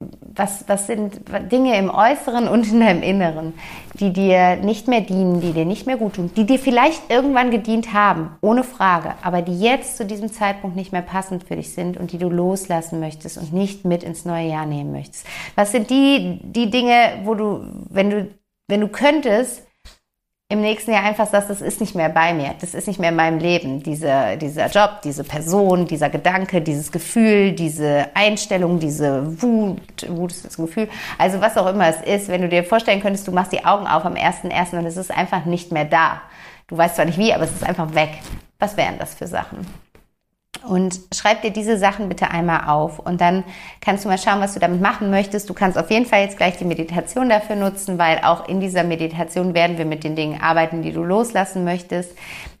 [0.00, 3.54] was, was sind Dinge im Äußeren und in deinem Inneren,
[3.94, 7.50] die dir nicht mehr dienen, die dir nicht mehr gut tun, die dir vielleicht irgendwann
[7.50, 11.74] gedient haben, ohne Frage, aber die jetzt zu diesem Zeitpunkt nicht mehr passend für dich
[11.74, 15.26] sind und die du loslassen möchtest und nicht mit ins neue Jahr nehmen möchtest?
[15.56, 18.28] Was sind die, die Dinge, wo du, wenn du,
[18.68, 19.67] wenn du könntest,
[20.50, 23.10] im nächsten Jahr einfach sagst, das ist nicht mehr bei mir, das ist nicht mehr
[23.10, 29.42] in meinem Leben, diese, dieser Job, diese Person, dieser Gedanke, dieses Gefühl, diese Einstellung, diese
[29.42, 33.02] Wut, Wut ist das Gefühl, also was auch immer es ist, wenn du dir vorstellen
[33.02, 34.78] könntest, du machst die Augen auf am 1.1.
[34.78, 36.22] und es ist einfach nicht mehr da.
[36.66, 38.10] Du weißt zwar nicht wie, aber es ist einfach weg.
[38.58, 39.66] Was wären das für Sachen?
[40.66, 43.44] Und schreib dir diese Sachen bitte einmal auf und dann
[43.80, 45.48] kannst du mal schauen, was du damit machen möchtest.
[45.48, 48.84] Du kannst auf jeden Fall jetzt gleich die Meditation dafür nutzen, weil auch in dieser
[48.84, 52.12] Meditation werden wir mit den Dingen arbeiten, die du loslassen möchtest.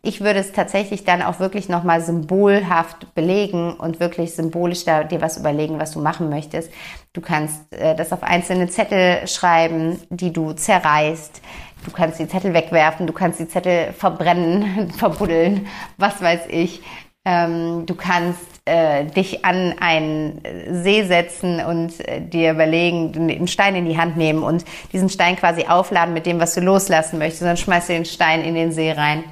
[0.02, 5.20] Ich würde es tatsächlich dann auch wirklich nochmal symbolhaft belegen und wirklich symbolisch da dir
[5.20, 6.70] was überlegen, was du machen möchtest.
[7.12, 11.42] Du kannst äh, das auf einzelne Zettel schreiben, die du zerreißt.
[11.84, 16.80] Du kannst die Zettel wegwerfen, du kannst die Zettel verbrennen, verbuddeln, was weiß ich.
[17.28, 20.40] Ähm, du kannst äh, dich an einen
[20.82, 24.64] See setzen und äh, dir überlegen, einen Stein in die Hand nehmen und
[24.94, 27.42] diesen Stein quasi aufladen mit dem, was du loslassen möchtest.
[27.42, 29.24] dann schmeißt du den Stein in den See rein.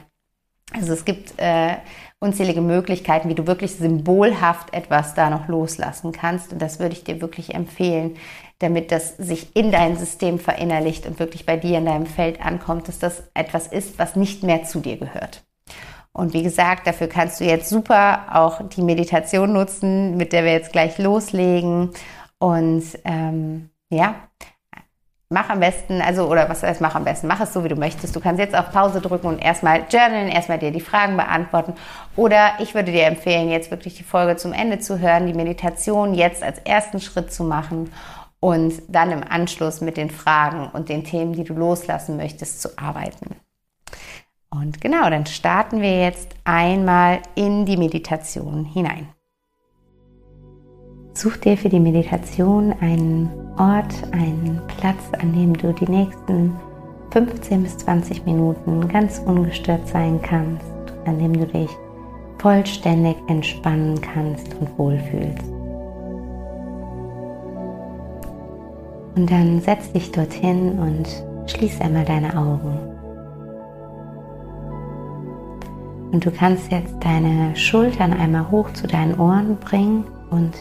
[0.75, 1.77] Also es gibt äh,
[2.21, 6.53] unzählige Möglichkeiten, wie du wirklich symbolhaft etwas da noch loslassen kannst.
[6.53, 8.19] Und das würde ich dir wirklich empfehlen,
[8.59, 12.89] damit das sich in dein System verinnerlicht und wirklich bei dir in deinem Feld ankommt,
[12.89, 15.46] dass das etwas ist, was nicht mehr zu dir gehört.
[16.17, 20.53] Und wie gesagt, dafür kannst du jetzt super auch die Meditation nutzen, mit der wir
[20.53, 21.91] jetzt gleich loslegen.
[22.39, 24.15] Und ähm, ja,
[25.29, 27.77] mach am besten, also, oder was heißt, mach am besten, mach es so, wie du
[27.77, 28.17] möchtest.
[28.17, 31.75] Du kannst jetzt auf Pause drücken und erstmal journalen, erstmal dir die Fragen beantworten.
[32.17, 36.15] Oder ich würde dir empfehlen, jetzt wirklich die Folge zum Ende zu hören, die Meditation
[36.15, 37.93] jetzt als ersten Schritt zu machen
[38.41, 42.71] und dann im Anschluss mit den Fragen und den Themen, die du loslassen möchtest, zu
[42.79, 43.37] arbeiten.
[44.61, 49.09] Und genau, dann starten wir jetzt einmal in die Meditation hinein.
[51.13, 56.55] Such dir für die Meditation einen Ort, einen Platz, an dem du die nächsten
[57.13, 60.67] 15 bis 20 Minuten ganz ungestört sein kannst,
[61.07, 61.71] an dem du dich
[62.39, 65.45] vollständig entspannen kannst und wohlfühlst.
[69.17, 71.09] Und dann setz dich dorthin und
[71.51, 72.96] schließ einmal deine Augen.
[76.13, 80.53] Und du kannst jetzt deine Schultern einmal hoch zu deinen Ohren bringen und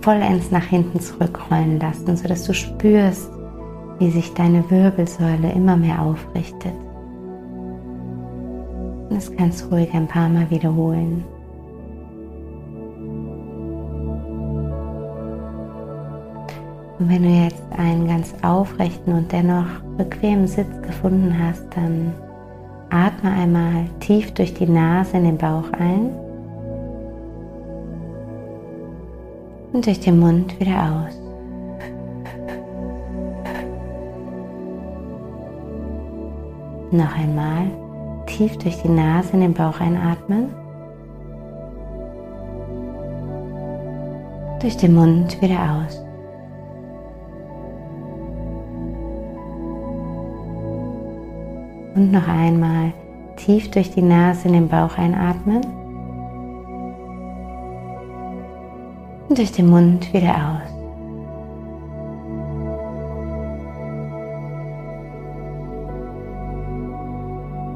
[0.00, 3.30] vollends nach hinten zurückrollen lassen, sodass du spürst,
[3.98, 6.72] wie sich deine Wirbelsäule immer mehr aufrichtet.
[9.08, 11.24] Und das kannst du ruhig ein paar Mal wiederholen.
[16.98, 22.12] Und wenn du jetzt einen ganz aufrechten und dennoch bequemen Sitz gefunden hast, dann
[22.90, 26.10] Atme einmal tief durch die Nase in den Bauch ein
[29.72, 31.20] und durch den Mund wieder aus.
[36.90, 37.66] Noch einmal
[38.24, 40.48] tief durch die Nase in den Bauch einatmen.
[44.60, 46.07] Durch den Mund wieder aus.
[51.98, 52.92] Und noch einmal
[53.34, 55.62] tief durch die Nase in den Bauch einatmen.
[59.28, 60.70] Und durch den Mund wieder aus.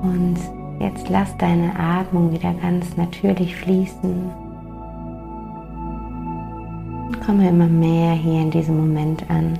[0.05, 0.37] Und
[0.79, 4.31] jetzt lass deine Atmung wieder ganz natürlich fließen.
[7.27, 9.59] Komme immer mehr hier in diesem Moment an.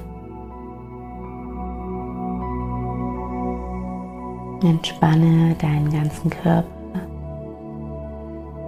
[4.69, 6.65] Entspanne deinen ganzen Körper.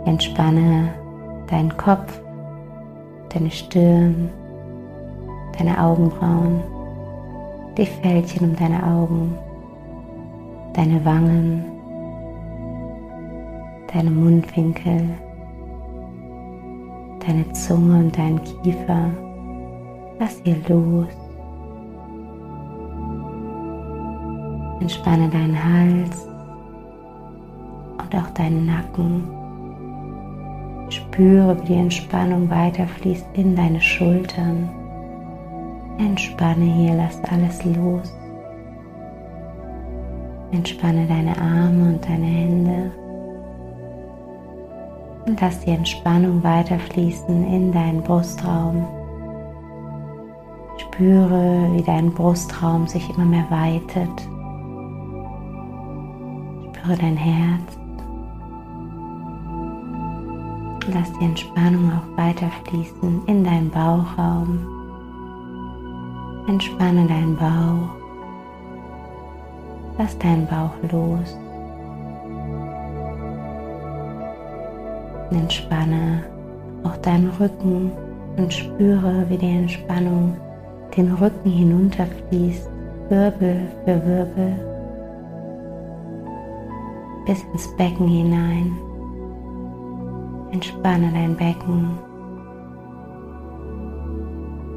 [0.05, 0.93] Entspanne
[1.49, 2.21] deinen Kopf,
[3.33, 4.29] deine Stirn,
[5.57, 6.63] deine Augenbrauen,
[7.77, 9.39] die Fältchen um deine Augen,
[10.73, 11.65] deine Wangen,
[13.93, 15.11] deine Mundwinkel,
[17.27, 19.11] deine Zunge und deinen Kiefer.
[20.19, 21.24] Lass hier los.
[24.81, 26.27] Entspanne deinen Hals
[27.99, 29.25] und auch deinen Nacken.
[30.91, 34.69] Spüre, wie die Entspannung weiterfließt in deine Schultern.
[35.99, 38.15] Entspanne hier, lass alles los.
[40.51, 42.91] Entspanne deine Arme und deine Hände.
[45.27, 48.87] Und lass die Entspannung weiterfließen in deinen Brustraum.
[50.77, 54.29] Spüre, wie dein Brustraum sich immer mehr weitet.
[56.85, 57.79] Spüre dein Herz.
[60.93, 64.59] Lass die Entspannung auch weiterfließen in deinen Bauchraum.
[66.47, 67.89] Entspanne deinen Bauch.
[69.97, 71.39] Lass deinen Bauch los.
[75.31, 76.25] Entspanne
[76.83, 77.93] auch deinen Rücken
[78.37, 80.37] und spüre, wie die Entspannung
[80.95, 82.69] den Rücken hinunterfließt,
[83.09, 84.74] Wirbel für Wirbel,
[87.25, 88.77] bis ins Becken hinein.
[90.51, 91.99] Entspanne dein Becken.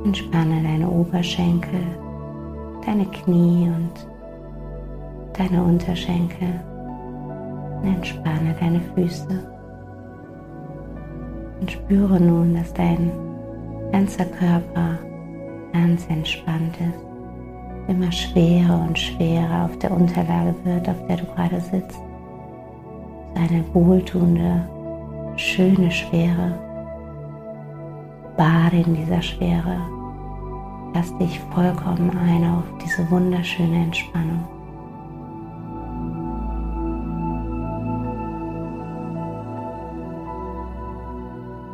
[0.05, 1.81] Entspanne deine Oberschenkel,
[2.85, 4.07] deine Knie und
[5.37, 6.61] deine Unterschenkel.
[7.83, 9.51] Entspanne deine Füße.
[11.59, 13.11] Und spüre nun, dass dein
[13.91, 14.97] ganzer Körper
[15.73, 17.07] ganz entspannt ist.
[17.89, 22.06] Immer schwerer und schwerer auf der Unterlage wird, auf der du gerade sitzt.
[23.39, 24.67] Eine wohltuende
[25.35, 26.57] schöne Schwere.
[28.35, 29.77] Bade in dieser Schwere.
[30.95, 34.43] Lass dich vollkommen ein auf diese wunderschöne Entspannung.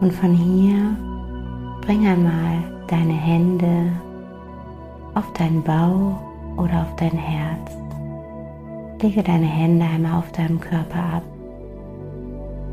[0.01, 0.97] Und von hier
[1.79, 3.93] bring einmal deine Hände
[5.13, 6.19] auf deinen Bauch
[6.57, 7.71] oder auf dein Herz.
[9.01, 11.23] Lege deine Hände einmal auf deinem Körper ab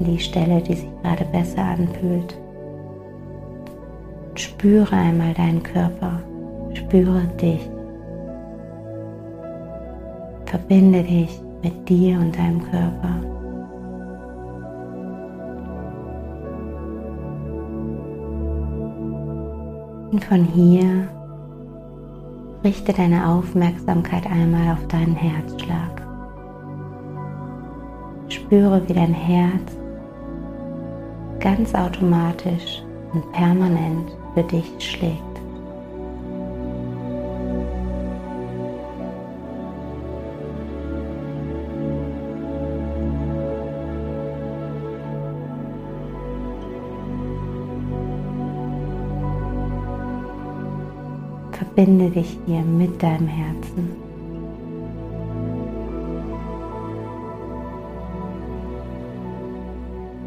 [0.04, 2.38] die Stelle, die sich gerade besser anfühlt.
[4.34, 6.20] Spüre einmal deinen Körper,
[6.74, 7.68] spüre dich.
[10.46, 13.30] Verbinde dich mit dir und deinem Körper.
[20.12, 21.08] Und von hier
[22.64, 26.02] richte deine Aufmerksamkeit einmal auf deinen Herzschlag.
[28.28, 29.79] Spüre, wie dein Herz
[31.40, 32.82] ganz automatisch
[33.12, 35.18] und permanent für dich schlägt.
[51.52, 54.09] Verbinde dich hier mit deinem Herzen.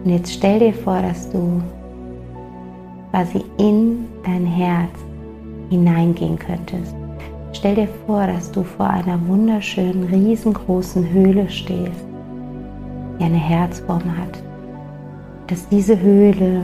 [0.04, 1.62] Und jetzt stell dir vor, dass du
[3.12, 4.92] quasi in dein Herz
[5.70, 6.94] hineingehen könntest.
[7.54, 12.06] Stell dir vor, dass du vor einer wunderschönen, riesengroßen Höhle stehst,
[13.20, 14.44] die eine Herzform hat.
[15.48, 16.64] Dass diese Höhle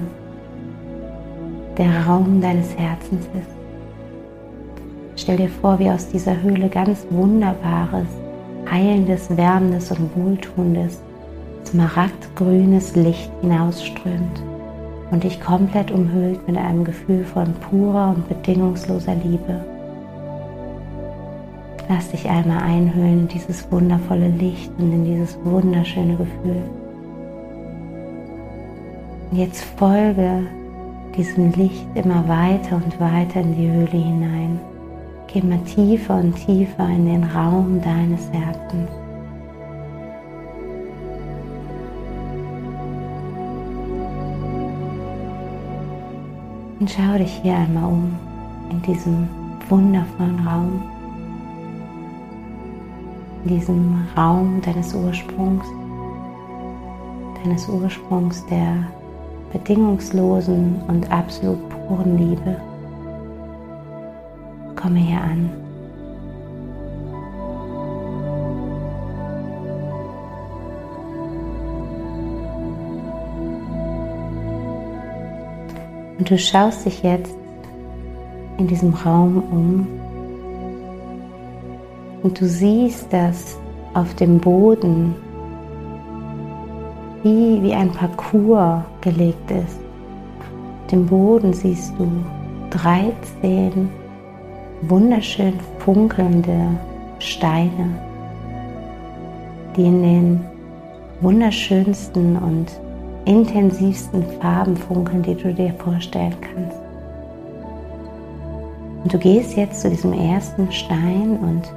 [1.77, 3.59] der Raum deines Herzens ist.
[5.15, 8.07] Stell dir vor, wie aus dieser Höhle ganz wunderbares,
[8.69, 11.01] heilendes, wärmendes und wohltuendes
[11.71, 14.41] smaragdgrünes Licht hinausströmt
[15.11, 19.63] und dich komplett umhüllt mit einem Gefühl von purer und bedingungsloser Liebe.
[21.87, 26.61] Lass dich einmal einhüllen in dieses wundervolle Licht und in dieses wunderschöne Gefühl.
[29.31, 30.47] Und jetzt folge
[31.15, 34.59] diesem Licht immer weiter und weiter in die Höhle hinein.
[35.27, 38.98] Geh mal tiefer und tiefer in den Raum deines Herzens.
[46.79, 48.15] Und schau dich hier einmal um
[48.69, 49.27] in diesem
[49.69, 50.81] wundervollen Raum.
[53.43, 55.65] in diesem Raum deines Ursprungs,
[57.43, 58.85] deines Ursprungs der
[59.51, 62.55] bedingungslosen und absolut puren Liebe.
[64.75, 65.49] Komme hier an.
[76.19, 77.33] Und du schaust dich jetzt
[78.57, 79.87] in diesem Raum um
[82.21, 83.57] und du siehst, dass
[83.93, 85.15] auf dem Boden
[87.23, 89.79] wie, wie ein Parcours gelegt ist.
[90.81, 92.11] Auf dem Boden siehst du
[92.71, 93.89] 13
[94.81, 96.67] wunderschön funkelnde
[97.19, 97.95] Steine,
[99.77, 100.41] die in den
[101.21, 102.67] wunderschönsten und
[103.29, 106.77] intensivsten Farben funkeln, die du dir vorstellen kannst.
[109.03, 111.71] Und du gehst jetzt zu diesem ersten Stein und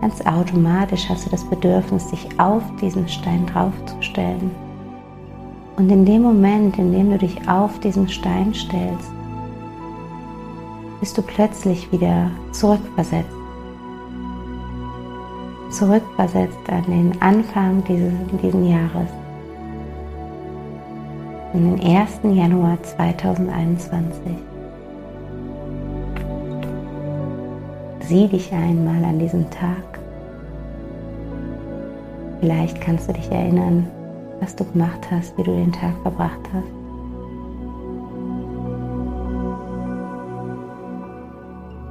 [0.00, 4.50] ganz automatisch hast du das Bedürfnis, dich auf diesen Stein draufzustellen.
[5.76, 9.12] Und in dem Moment, in dem du dich auf diesen Stein stellst,
[10.98, 13.30] bist du plötzlich wieder zurückversetzt.
[15.70, 19.19] Zurückversetzt an den Anfang dieses, dieses Jahres.
[21.52, 22.20] In den 1.
[22.22, 24.20] Januar 2021.
[28.02, 29.98] Sieh dich einmal an diesem Tag.
[32.38, 33.88] Vielleicht kannst du dich erinnern,
[34.38, 36.68] was du gemacht hast, wie du den Tag verbracht hast.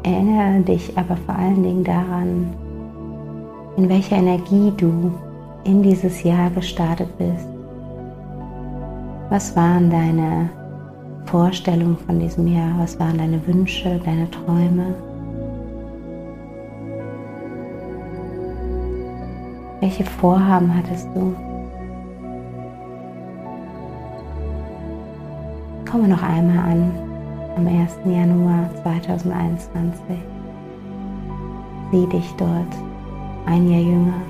[0.03, 2.53] Erinnere dich aber vor allen Dingen daran,
[3.75, 5.11] in welcher Energie du
[5.65, 7.58] in dieses Jahr gestartet bist.
[9.29, 10.49] Was waren deine
[11.25, 12.71] Vorstellungen von diesem Jahr?
[12.79, 14.95] Was waren deine Wünsche, deine Träume?
[19.81, 21.35] Welche Vorhaben hattest du?
[25.89, 26.91] Komme noch einmal an
[27.55, 27.99] am 1.
[28.05, 30.17] Januar 2021.
[31.91, 32.75] Sieh dich dort
[33.45, 34.21] ein Jahr jünger.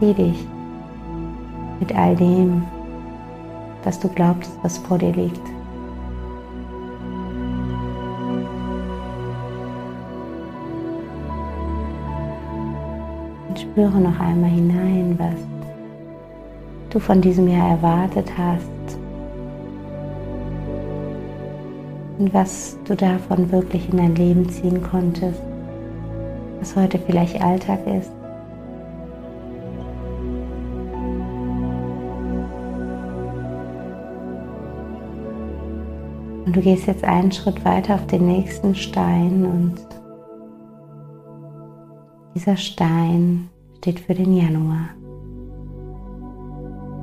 [0.00, 0.48] Sieh dich
[1.80, 2.62] mit all dem,
[3.82, 5.40] was du glaubst, was vor dir liegt.
[13.80, 15.36] spüre noch einmal hinein, was
[16.90, 18.98] du von diesem Jahr erwartet hast
[22.18, 25.40] und was du davon wirklich in dein Leben ziehen konntest,
[26.58, 28.19] was heute vielleicht Alltag ist.
[36.50, 39.76] Und du gehst jetzt einen Schritt weiter auf den nächsten Stein und
[42.34, 44.88] dieser Stein steht für den Januar.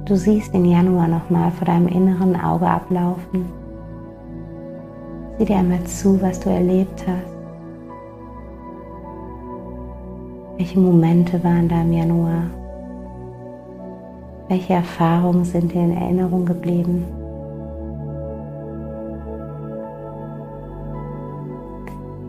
[0.04, 3.46] Du siehst den Januar nochmal vor deinem inneren Auge ablaufen.
[5.38, 7.38] Sieh dir einmal zu, was du erlebt hast.
[10.58, 12.44] Welche Momente waren da im Januar?
[14.50, 17.06] Welche Erfahrungen sind dir in Erinnerung geblieben?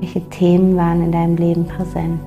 [0.01, 2.21] Welche Themen waren in deinem Leben präsent?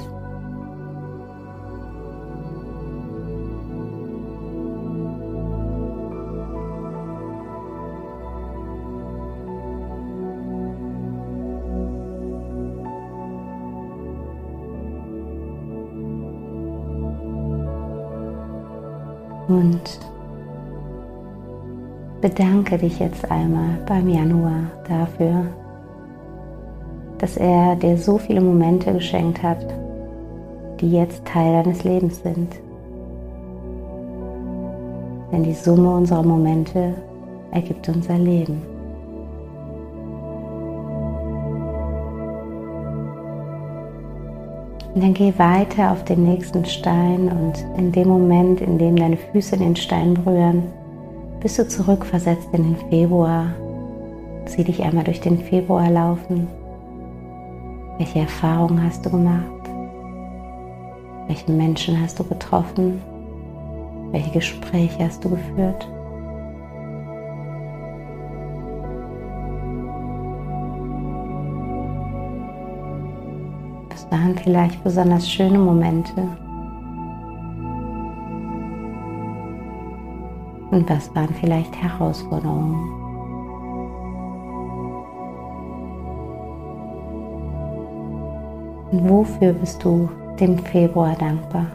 [19.48, 20.00] Und
[22.22, 25.46] bedanke dich jetzt einmal beim Januar dafür,
[27.22, 29.64] dass er dir so viele Momente geschenkt hat,
[30.80, 32.52] die jetzt Teil deines Lebens sind.
[35.32, 36.96] Denn die Summe unserer Momente
[37.52, 38.64] ergibt unser Leben.
[44.96, 49.16] Und dann geh weiter auf den nächsten Stein und in dem Moment, in dem deine
[49.16, 50.64] Füße den Stein berühren,
[51.40, 53.46] bist du zurückversetzt in den Februar.
[54.46, 56.48] Sieh dich einmal durch den Februar laufen.
[57.98, 59.46] Welche Erfahrungen hast du gemacht?
[61.28, 63.02] Welche Menschen hast du getroffen?
[64.12, 65.88] Welche Gespräche hast du geführt?
[74.12, 76.28] waren vielleicht besonders schöne Momente?
[80.70, 83.01] Und was waren vielleicht Herausforderungen?
[88.92, 91.68] Und wofür bist du dem Februar dankbar?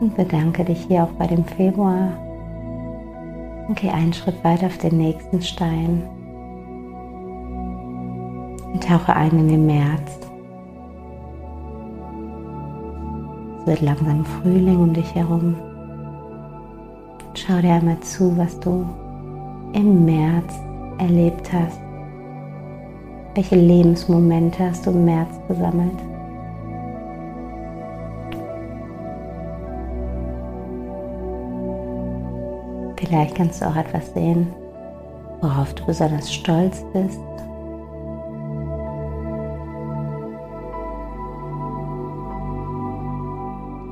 [0.00, 2.12] Und bedanke dich hier auch bei dem Februar.
[3.66, 6.02] Und geh einen Schritt weiter auf den nächsten Stein.
[8.72, 10.20] Und tauche ein in den März.
[13.60, 15.56] Es wird langsam Frühling um dich herum.
[17.32, 18.86] Schau dir einmal zu, was du
[19.72, 20.54] im März
[20.98, 21.80] erlebt hast.
[23.34, 25.98] Welche Lebensmomente hast du im März gesammelt?
[32.96, 34.52] Vielleicht kannst du auch etwas sehen,
[35.40, 37.20] worauf du besonders stolz bist.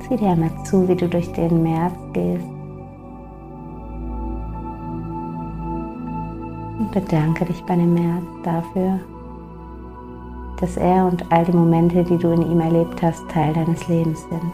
[0.09, 2.54] Sieh dir einmal zu, wie du durch den März gehst.
[6.95, 8.99] Bedanke dich bei dem März dafür,
[10.61, 14.21] dass er und all die Momente, die du in ihm erlebt hast, Teil deines Lebens
[14.29, 14.53] sind.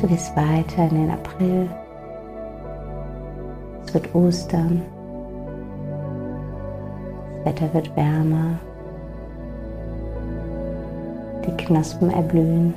[0.00, 1.68] Du gehst weiter in den April.
[3.84, 4.80] Es wird Ostern.
[7.36, 8.58] Das Wetter wird wärmer.
[11.46, 12.72] Die Knospen erblühen.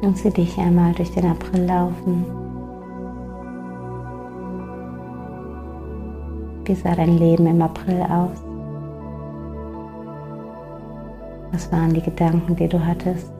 [0.00, 2.43] Und sieh dich einmal durch den April laufen.
[6.66, 8.42] Wie sah dein Leben im April aus?
[11.52, 13.30] Was waren die Gedanken, die du hattest?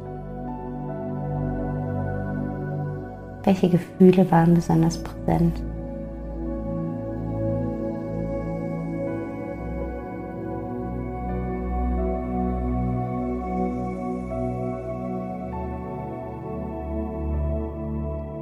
[3.44, 5.62] Welche Gefühle waren besonders präsent?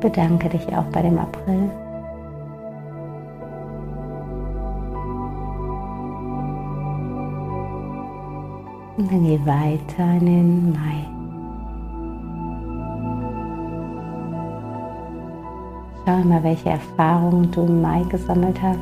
[0.00, 1.70] Bedanke dich auch bei dem April.
[8.96, 11.12] Und dann geh weiter in den Mai.
[16.04, 18.78] Schau mal, welche Erfahrungen du im Mai gesammelt hast.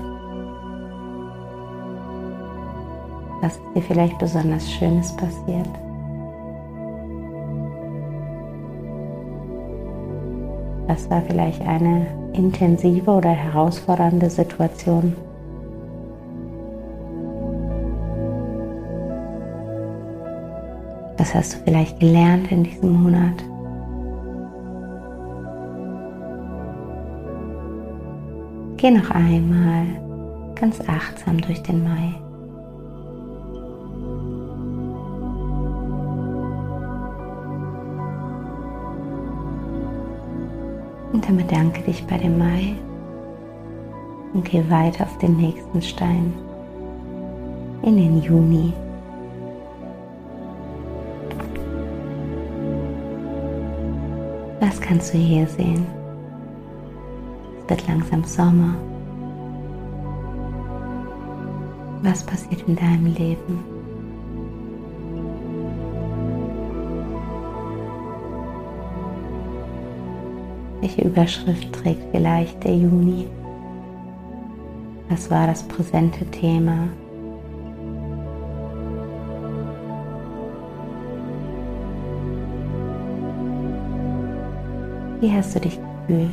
[3.42, 5.68] Was dir vielleicht besonders Schönes passiert?
[10.86, 15.14] Was war vielleicht eine intensive oder herausfordernde Situation?
[21.21, 23.45] Was hast du vielleicht gelernt in diesem Monat?
[28.79, 29.85] Geh noch einmal
[30.55, 32.14] ganz achtsam durch den Mai.
[41.12, 42.73] Und dann bedanke dich bei dem Mai
[44.33, 46.33] und geh weiter auf den nächsten Stein
[47.83, 48.73] in den Juni.
[54.61, 55.86] Was kannst du hier sehen?
[57.70, 58.74] wird langsam Sommer.
[62.02, 63.64] Was passiert in deinem Leben?
[70.80, 73.26] Welche Überschrift trägt vielleicht der Juni?
[75.08, 76.88] Was war das präsente Thema?
[85.21, 86.31] Wie hast du dich gefühlt?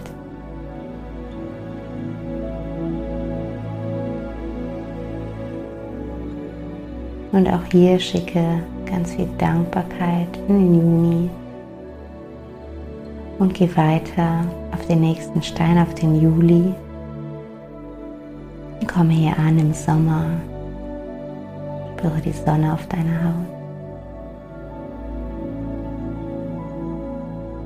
[7.33, 11.29] Und auch hier schicke ganz viel Dankbarkeit in den Juni
[13.39, 16.73] und geh weiter auf den nächsten Stein, auf den Juli.
[18.79, 20.25] Und komme hier an im Sommer.
[21.97, 23.56] Spüre die Sonne auf deiner Haut.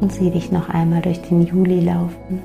[0.02, 2.42] Und sieh dich noch einmal durch den Juli laufen.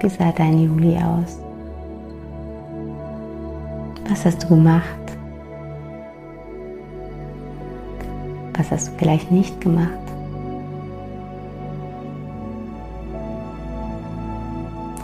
[0.00, 1.38] Wie sah dein Juli aus?
[4.08, 4.82] Was hast du gemacht?
[8.56, 9.90] Was hast du vielleicht nicht gemacht?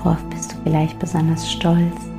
[0.02, 2.13] Worauf bist du vielleicht besonders stolz?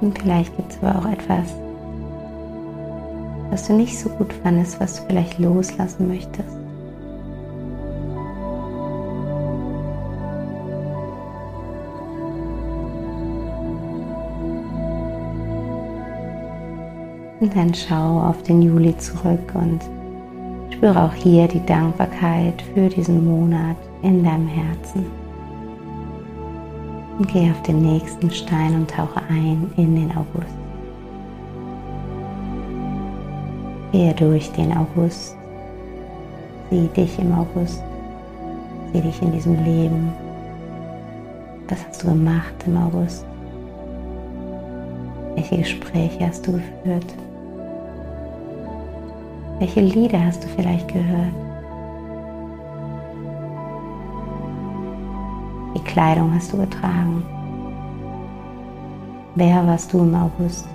[0.00, 1.54] Und vielleicht gibt es aber auch etwas,
[3.50, 6.56] was du nicht so gut fandest, was du vielleicht loslassen möchtest.
[17.40, 19.80] Und dann schau auf den Juli zurück und
[20.70, 25.19] spüre auch hier die Dankbarkeit für diesen Monat in deinem Herzen.
[27.20, 30.54] Und geh auf den nächsten Stein und tauche ein in den August.
[33.92, 35.36] Gehe durch den August.
[36.70, 37.82] Sieh dich im August.
[38.90, 40.10] Sieh dich in diesem Leben.
[41.68, 43.26] Was hast du gemacht im August?
[45.34, 47.14] Welche Gespräche hast du geführt?
[49.58, 51.34] Welche Lieder hast du vielleicht gehört?
[55.90, 57.24] Kleidung hast du getragen?
[59.34, 60.68] Wer warst du im August?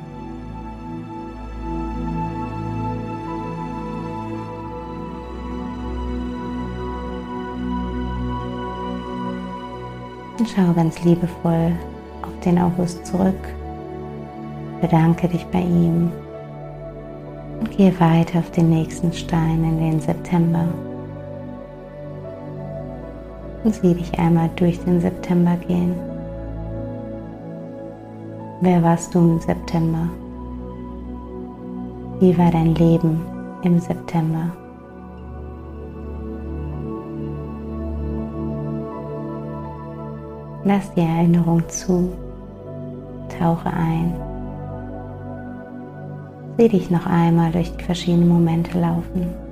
[10.38, 11.72] Und schau ganz liebevoll
[12.22, 13.34] auf den August zurück.
[14.82, 16.12] Bedanke dich bei ihm
[17.62, 20.68] und gehe weiter auf den nächsten Stein in den September.
[23.68, 25.96] Sieh dich einmal durch den September gehen.
[28.62, 30.08] Wer warst du im September?
[32.20, 33.26] Wie war dein Leben
[33.64, 34.52] im September?
[40.64, 42.14] Lass die Erinnerung zu,
[43.40, 44.14] tauche ein.
[46.58, 49.45] Sieh dich noch einmal durch die verschiedenen Momente laufen.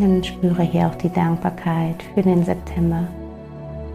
[0.00, 3.04] Dann spüre hier auch die Dankbarkeit für den September,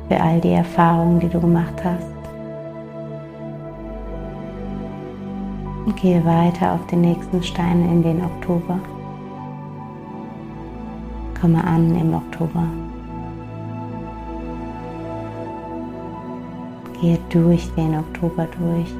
[0.07, 2.07] für all die Erfahrungen, die du gemacht hast.
[5.85, 8.79] Und gehe weiter auf den nächsten Stein in den Oktober
[11.43, 12.63] komme an im Oktober.
[17.01, 18.93] Gehe durch den Oktober durch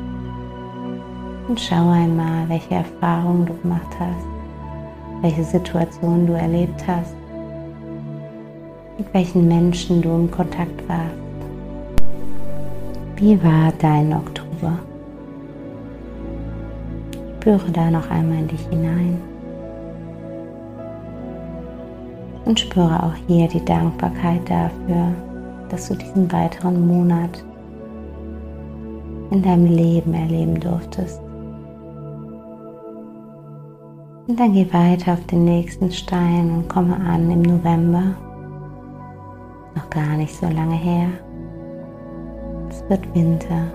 [1.48, 4.33] und schau einmal, welche Erfahrungen du gemacht hast,
[5.24, 7.16] welche Situationen du erlebt hast,
[8.98, 11.16] mit welchen Menschen du in Kontakt warst.
[13.16, 14.78] Wie war dein Oktober?
[17.40, 19.18] Spüre da noch einmal in dich hinein.
[22.44, 25.14] Und spüre auch hier die Dankbarkeit dafür,
[25.70, 27.44] dass du diesen weiteren Monat
[29.32, 31.22] in deinem Leben erleben durftest.
[34.26, 38.16] Und dann geh weiter auf den nächsten Stein und komme an im November.
[39.76, 41.10] Noch gar nicht so lange her.
[42.70, 43.68] Es wird Winter.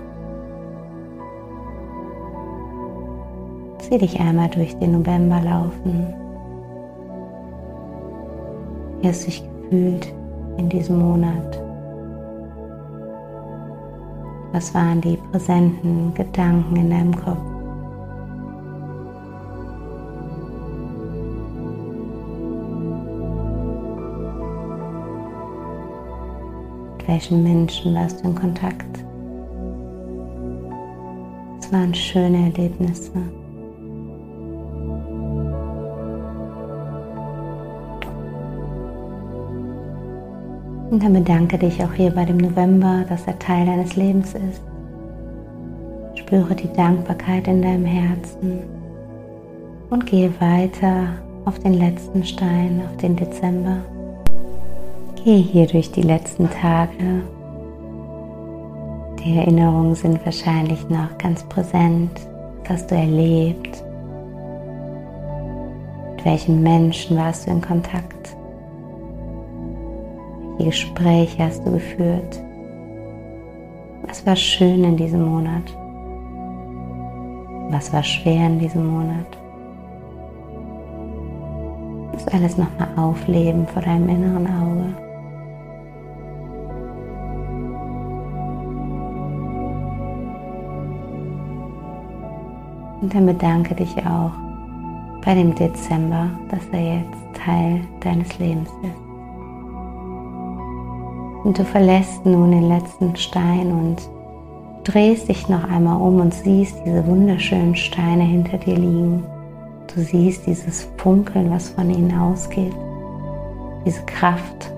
[3.77, 6.13] Sieh dich einmal durch den November laufen.
[9.01, 10.13] Wie hast du dich gefühlt
[10.57, 11.61] in diesem Monat?
[14.51, 17.48] Was waren die präsenten Gedanken in deinem Kopf?
[27.09, 29.03] Welchen Menschen warst du in Kontakt?
[31.59, 33.11] Es waren schöne Erlebnisse.
[40.91, 44.61] Und dann bedanke dich auch hier bei dem November, dass er Teil deines Lebens ist.
[46.13, 48.59] Spüre die Dankbarkeit in deinem Herzen
[49.89, 51.07] und gehe weiter
[51.45, 53.77] auf den letzten Stein, auf den Dezember.
[55.29, 57.21] Gehe hier durch die letzten Tage.
[59.19, 62.09] Die Erinnerungen sind wahrscheinlich noch ganz präsent.
[62.67, 63.83] Was du erlebt?
[66.15, 68.35] Mit welchen Menschen warst du in Kontakt?
[70.57, 72.41] Welche Gespräche hast du geführt?
[74.07, 75.77] Was war schön in diesem Monat?
[77.69, 79.27] Was war schwer in diesem Monat?
[82.13, 85.08] Das alles nochmal aufleben vor deinem inneren Auge.
[93.01, 94.31] Und dann bedanke dich auch
[95.23, 99.09] bei dem Dezember, dass er jetzt Teil deines Lebens ist.
[101.43, 104.09] Und du verlässt nun den letzten Stein und
[104.83, 109.23] drehst dich noch einmal um und siehst diese wunderschönen Steine hinter dir liegen.
[109.93, 112.73] Du siehst dieses Funkeln, was von ihnen ausgeht,
[113.85, 114.71] diese Kraft.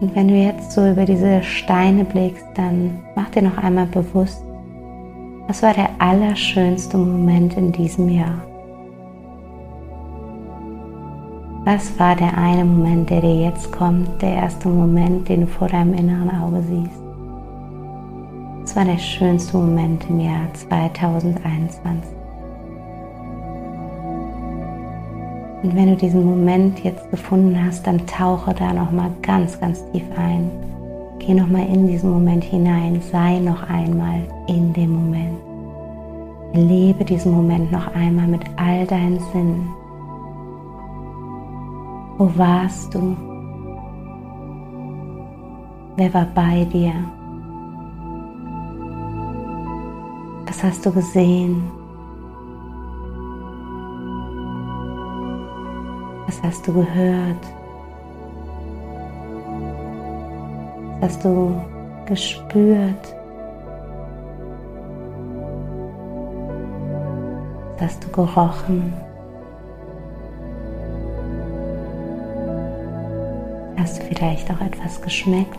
[0.00, 4.45] Und wenn du jetzt so über diese Steine blickst, dann mach dir noch einmal bewusst,
[5.46, 8.42] was war der allerschönste Moment in diesem Jahr?
[11.64, 15.68] Was war der eine Moment, der dir jetzt kommt, der erste Moment, den du vor
[15.68, 17.02] deinem inneren Auge siehst?
[18.62, 22.10] Was war der schönste Moment im Jahr 2021?
[25.62, 29.84] Und wenn du diesen Moment jetzt gefunden hast, dann tauche da noch mal ganz, ganz
[29.90, 30.50] tief ein.
[31.18, 33.00] Geh noch mal in diesen Moment hinein.
[33.00, 35.38] Sei noch einmal in dem Moment.
[36.52, 39.68] Lebe diesen Moment noch einmal mit all deinen Sinnen.
[42.18, 43.16] Wo warst du?
[45.96, 46.92] Wer war bei dir?
[50.46, 51.62] Was hast du gesehen?
[56.26, 57.46] Was hast du gehört?
[61.00, 61.60] Hast du
[62.06, 63.14] gespürt?
[67.80, 68.92] Hast du gerochen?
[73.76, 75.58] Hast du vielleicht auch etwas geschmeckt?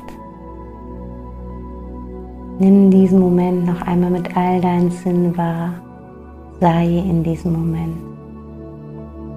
[2.59, 5.75] Nimm diesen Moment noch einmal mit all deinen Sinnen wahr.
[6.59, 7.97] Sei in diesem Moment.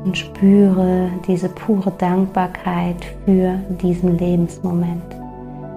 [0.06, 5.04] Und spüre diese pure Dankbarkeit für diesen Lebensmoment.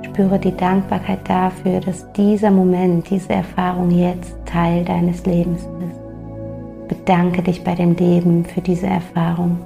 [0.04, 6.88] Spüre die Dankbarkeit dafür, dass dieser Moment, diese Erfahrung jetzt Teil deines Lebens ist.
[6.88, 9.58] Bedanke dich bei dem Leben für diese Erfahrung.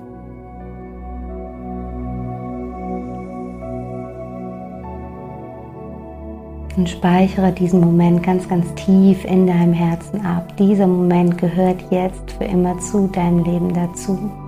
[6.77, 10.55] und speichere diesen Moment ganz, ganz tief in deinem Herzen ab.
[10.57, 14.46] Dieser Moment gehört jetzt für immer zu deinem Leben dazu.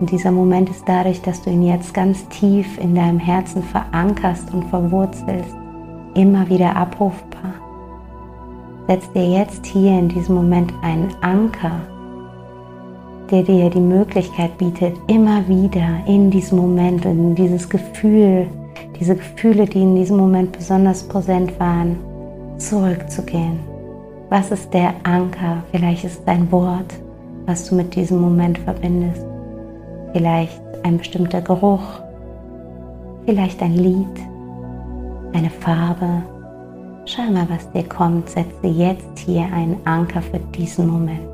[0.00, 4.52] Und dieser Moment ist dadurch, dass du ihn jetzt ganz tief in deinem Herzen verankerst
[4.52, 5.54] und verwurzelst,
[6.14, 7.54] immer wieder abrufbar.
[8.88, 11.80] Setz dir jetzt hier in diesem Moment einen Anker,
[13.30, 18.48] der dir die Möglichkeit bietet, immer wieder in diesem Moment in dieses Gefühl
[19.00, 21.96] diese Gefühle, die in diesem Moment besonders präsent waren,
[22.58, 23.58] zurückzugehen.
[24.28, 25.64] Was ist der Anker?
[25.70, 26.94] Vielleicht ist es ein Wort,
[27.46, 29.29] was du mit diesem Moment verbindest.
[30.12, 32.00] Vielleicht ein bestimmter Geruch.
[33.26, 34.20] Vielleicht ein Lied,
[35.32, 36.22] eine Farbe.
[37.06, 38.28] Schau mal, was dir kommt.
[38.28, 41.30] Setze jetzt hier einen Anker für diesen Moment.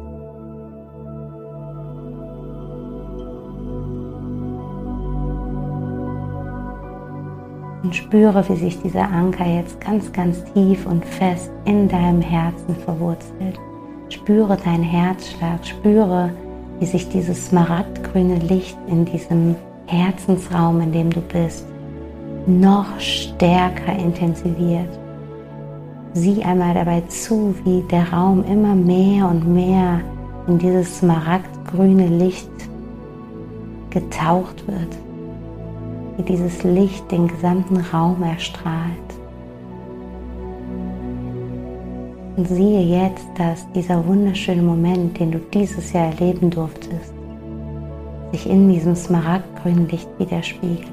[7.86, 12.74] und spüre, wie sich dieser Anker jetzt ganz, ganz tief und fest in deinem Herzen
[12.74, 13.60] verwurzelt.
[14.08, 16.32] Spüre deinen Herzschlag, spüre,
[16.78, 19.56] wie sich dieses smaragdgrüne Licht in diesem
[19.86, 21.66] Herzensraum, in dem du bist,
[22.46, 24.88] noch stärker intensiviert.
[26.12, 30.00] Sieh einmal dabei zu, wie der Raum immer mehr und mehr
[30.46, 32.50] in dieses smaragdgrüne Licht
[33.90, 34.96] getaucht wird
[36.16, 39.05] wie dieses Licht den gesamten Raum erstrahlt.
[42.36, 47.14] Und siehe jetzt, dass dieser wunderschöne Moment, den du dieses Jahr erleben durftest,
[48.32, 50.86] sich in diesem smaragdgrünen Licht widerspiegelt.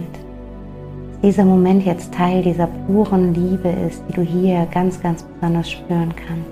[1.22, 6.14] Dieser Moment jetzt Teil dieser puren Liebe ist, die du hier ganz, ganz besonders spüren
[6.16, 6.52] kannst.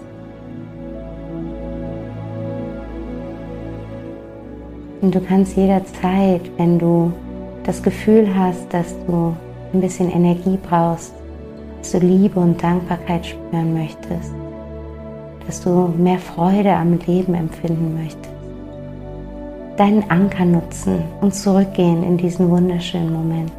[5.01, 7.13] Und du kannst jederzeit, wenn du
[7.63, 9.33] das Gefühl hast, dass du
[9.73, 11.13] ein bisschen Energie brauchst,
[11.79, 14.33] dass du Liebe und Dankbarkeit spüren möchtest,
[15.45, 18.33] dass du mehr Freude am Leben empfinden möchtest,
[19.77, 23.53] deinen Anker nutzen und zurückgehen in diesen wunderschönen Moment.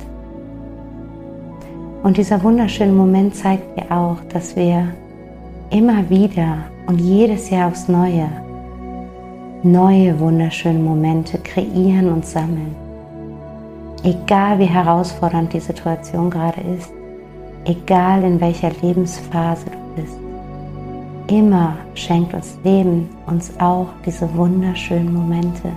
[2.02, 4.88] Und dieser wunderschöne Moment zeigt dir auch, dass wir
[5.70, 8.28] immer wieder und jedes Jahr aufs Neue
[9.62, 12.74] neue wunderschöne Momente kreieren und sammeln.
[14.02, 16.92] Egal wie herausfordernd die Situation gerade ist,
[17.64, 20.18] egal in welcher Lebensphase du bist,
[21.28, 25.72] immer schenkt uns Leben uns auch diese wunderschönen Momente.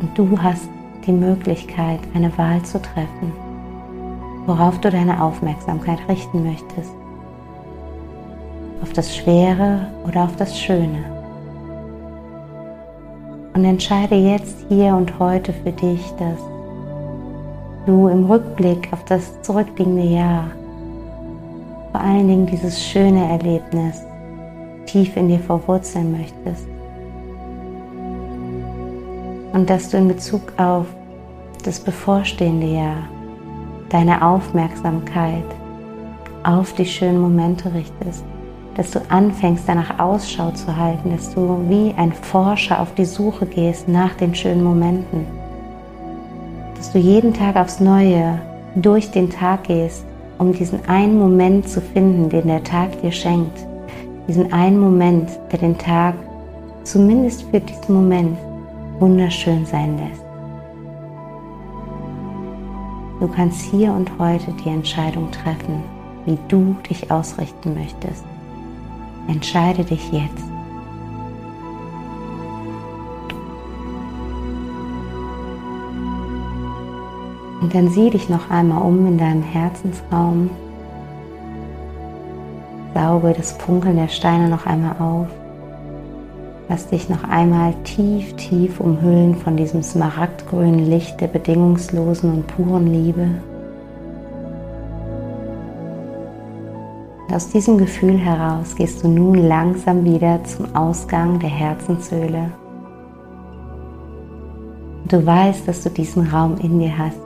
[0.00, 0.68] Und du hast
[1.06, 3.32] die Möglichkeit, eine Wahl zu treffen,
[4.46, 6.92] worauf du deine Aufmerksamkeit richten möchtest.
[8.82, 11.04] Auf das Schwere oder auf das Schöne.
[13.54, 16.38] Und entscheide jetzt hier und heute für dich, dass
[17.86, 20.46] du im Rückblick auf das zurückliegende Jahr
[21.92, 24.02] vor allen Dingen dieses schöne Erlebnis
[24.86, 26.66] tief in dir verwurzeln möchtest.
[29.52, 30.86] Und dass du in Bezug auf
[31.64, 33.08] das bevorstehende Jahr
[33.90, 35.44] deine Aufmerksamkeit
[36.42, 38.24] auf die schönen Momente richtest
[38.76, 43.46] dass du anfängst, danach Ausschau zu halten, dass du wie ein Forscher auf die Suche
[43.46, 45.26] gehst nach den schönen Momenten,
[46.76, 48.40] dass du jeden Tag aufs Neue
[48.74, 50.06] durch den Tag gehst,
[50.42, 53.64] um diesen einen Moment zu finden, den der Tag dir schenkt.
[54.26, 56.16] Diesen einen Moment, der den Tag
[56.82, 58.36] zumindest für diesen Moment
[58.98, 60.24] wunderschön sein lässt.
[63.20, 65.80] Du kannst hier und heute die Entscheidung treffen,
[66.26, 68.24] wie du dich ausrichten möchtest.
[69.28, 70.51] Entscheide dich jetzt.
[77.62, 80.50] Und dann sieh dich noch einmal um in deinem Herzensraum.
[82.92, 85.28] Sauge das Funkeln der Steine noch einmal auf.
[86.68, 92.86] Lass dich noch einmal tief, tief umhüllen von diesem smaragdgrünen Licht der bedingungslosen und puren
[92.88, 93.28] Liebe.
[97.28, 102.50] Und aus diesem Gefühl heraus gehst du nun langsam wieder zum Ausgang der Herzenshöhle.
[105.08, 107.18] Du weißt, dass du diesen Raum in dir hast,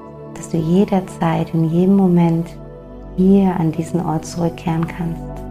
[0.47, 2.47] dass du jederzeit, in jedem Moment
[3.16, 5.42] hier an diesen Ort zurückkehren kannst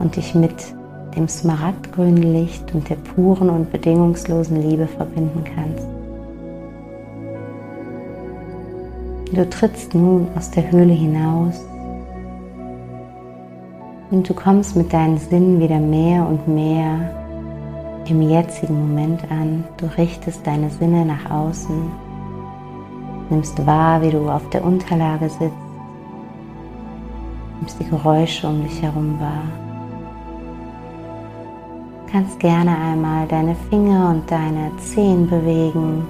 [0.00, 0.74] und dich mit
[1.14, 5.86] dem smaragdgrünen Licht und der puren und bedingungslosen Liebe verbinden kannst.
[9.32, 11.64] Du trittst nun aus der Höhle hinaus
[14.10, 17.14] und du kommst mit deinen Sinnen wieder mehr und mehr
[18.08, 19.62] im jetzigen Moment an.
[19.76, 22.03] Du richtest deine Sinne nach außen,
[23.30, 25.52] nimmst wahr, wie du auf der Unterlage sitzt,
[27.60, 29.64] nimmst die Geräusche um dich herum wahr
[32.14, 36.06] kannst gerne einmal deine Finger und deine Zehen bewegen.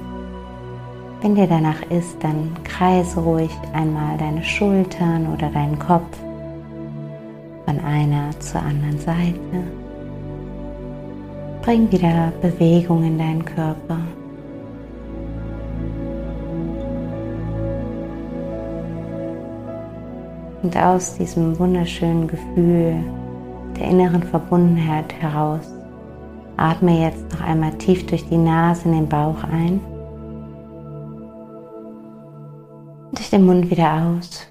[1.23, 6.19] Wenn dir danach ist, dann kreise ruhig einmal deine Schultern oder deinen Kopf
[7.65, 9.65] von einer zur anderen Seite.
[11.63, 13.97] Bring wieder Bewegung in deinen Körper.
[20.65, 22.97] Und aus diesem wunderschönen Gefühl
[23.79, 25.75] der inneren Verbundenheit heraus
[26.57, 29.79] Atme jetzt noch einmal tief durch die Nase in den Bauch ein.
[33.13, 34.47] Durch den Mund wieder aus.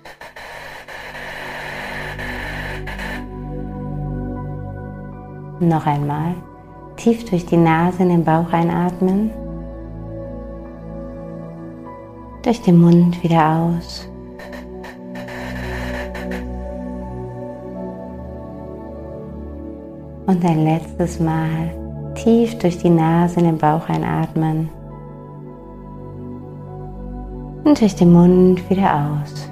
[5.59, 6.35] Noch einmal
[6.97, 9.31] tief durch die Nase in den Bauch einatmen.
[12.43, 14.12] Durch den Mund wieder aus.
[20.25, 21.71] Und ein letztes Mal
[22.15, 24.69] tief durch die Nase in den Bauch einatmen
[27.63, 29.49] und durch den Mund wieder aus.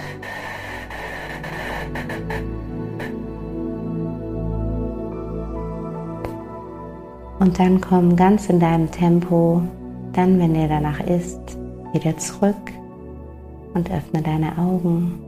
[7.40, 9.64] Und dann komm ganz in deinem Tempo,
[10.14, 11.40] dann, wenn dir danach ist,
[11.92, 12.72] wieder zurück
[13.74, 15.20] und öffne deine Augen.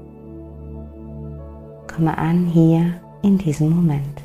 [1.94, 4.23] Komme an hier in diesem Moment.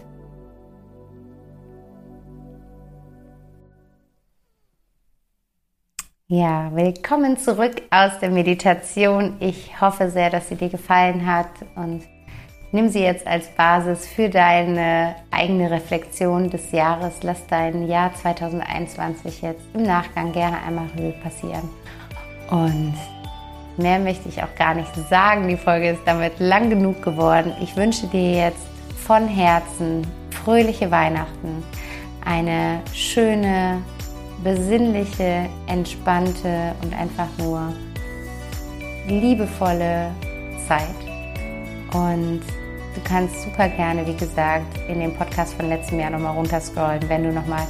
[6.31, 9.37] Ja, willkommen zurück aus der Meditation.
[9.41, 12.03] Ich hoffe sehr, dass sie dir gefallen hat und
[12.70, 17.22] nimm sie jetzt als Basis für deine eigene Reflexion des Jahres.
[17.22, 21.66] Lass dein Jahr 2021 jetzt im Nachgang gerne einmal Revue passieren.
[22.51, 22.93] Und
[23.79, 25.49] mehr möchte ich auch gar nicht sagen.
[25.49, 27.55] Die Folge ist damit lang genug geworden.
[27.62, 28.66] Ich wünsche dir jetzt
[28.99, 30.07] von Herzen
[30.45, 31.64] fröhliche Weihnachten,
[32.22, 33.81] eine schöne
[34.43, 37.72] besinnliche, entspannte und einfach nur
[39.09, 40.11] liebevolle
[40.66, 40.95] Zeit.
[41.93, 42.41] Und
[42.95, 47.24] du kannst super gerne, wie gesagt, in dem Podcast von letztem Jahr nochmal runterscrollen, wenn
[47.24, 47.66] du nochmal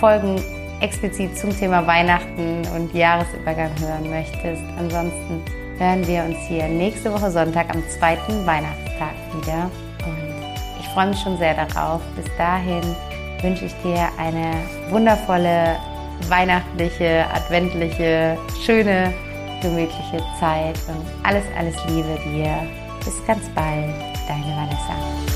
[0.00, 0.42] Folgen
[0.80, 4.62] explizit zum Thema Weihnachten und Jahresübergang hören möchtest.
[4.78, 5.42] Ansonsten
[5.78, 9.70] hören wir uns hier nächste Woche Sonntag am zweiten Weihnachtstag wieder.
[10.04, 12.02] Und ich freue mich schon sehr darauf.
[12.16, 12.82] Bis dahin
[13.40, 14.52] wünsche ich dir eine
[14.90, 15.76] wundervolle
[16.28, 19.12] weihnachtliche, adventliche, schöne,
[19.62, 22.56] gemütliche Zeit und alles, alles Liebe dir.
[23.04, 23.94] Bis ganz bald,
[24.28, 25.33] deine Vanessa.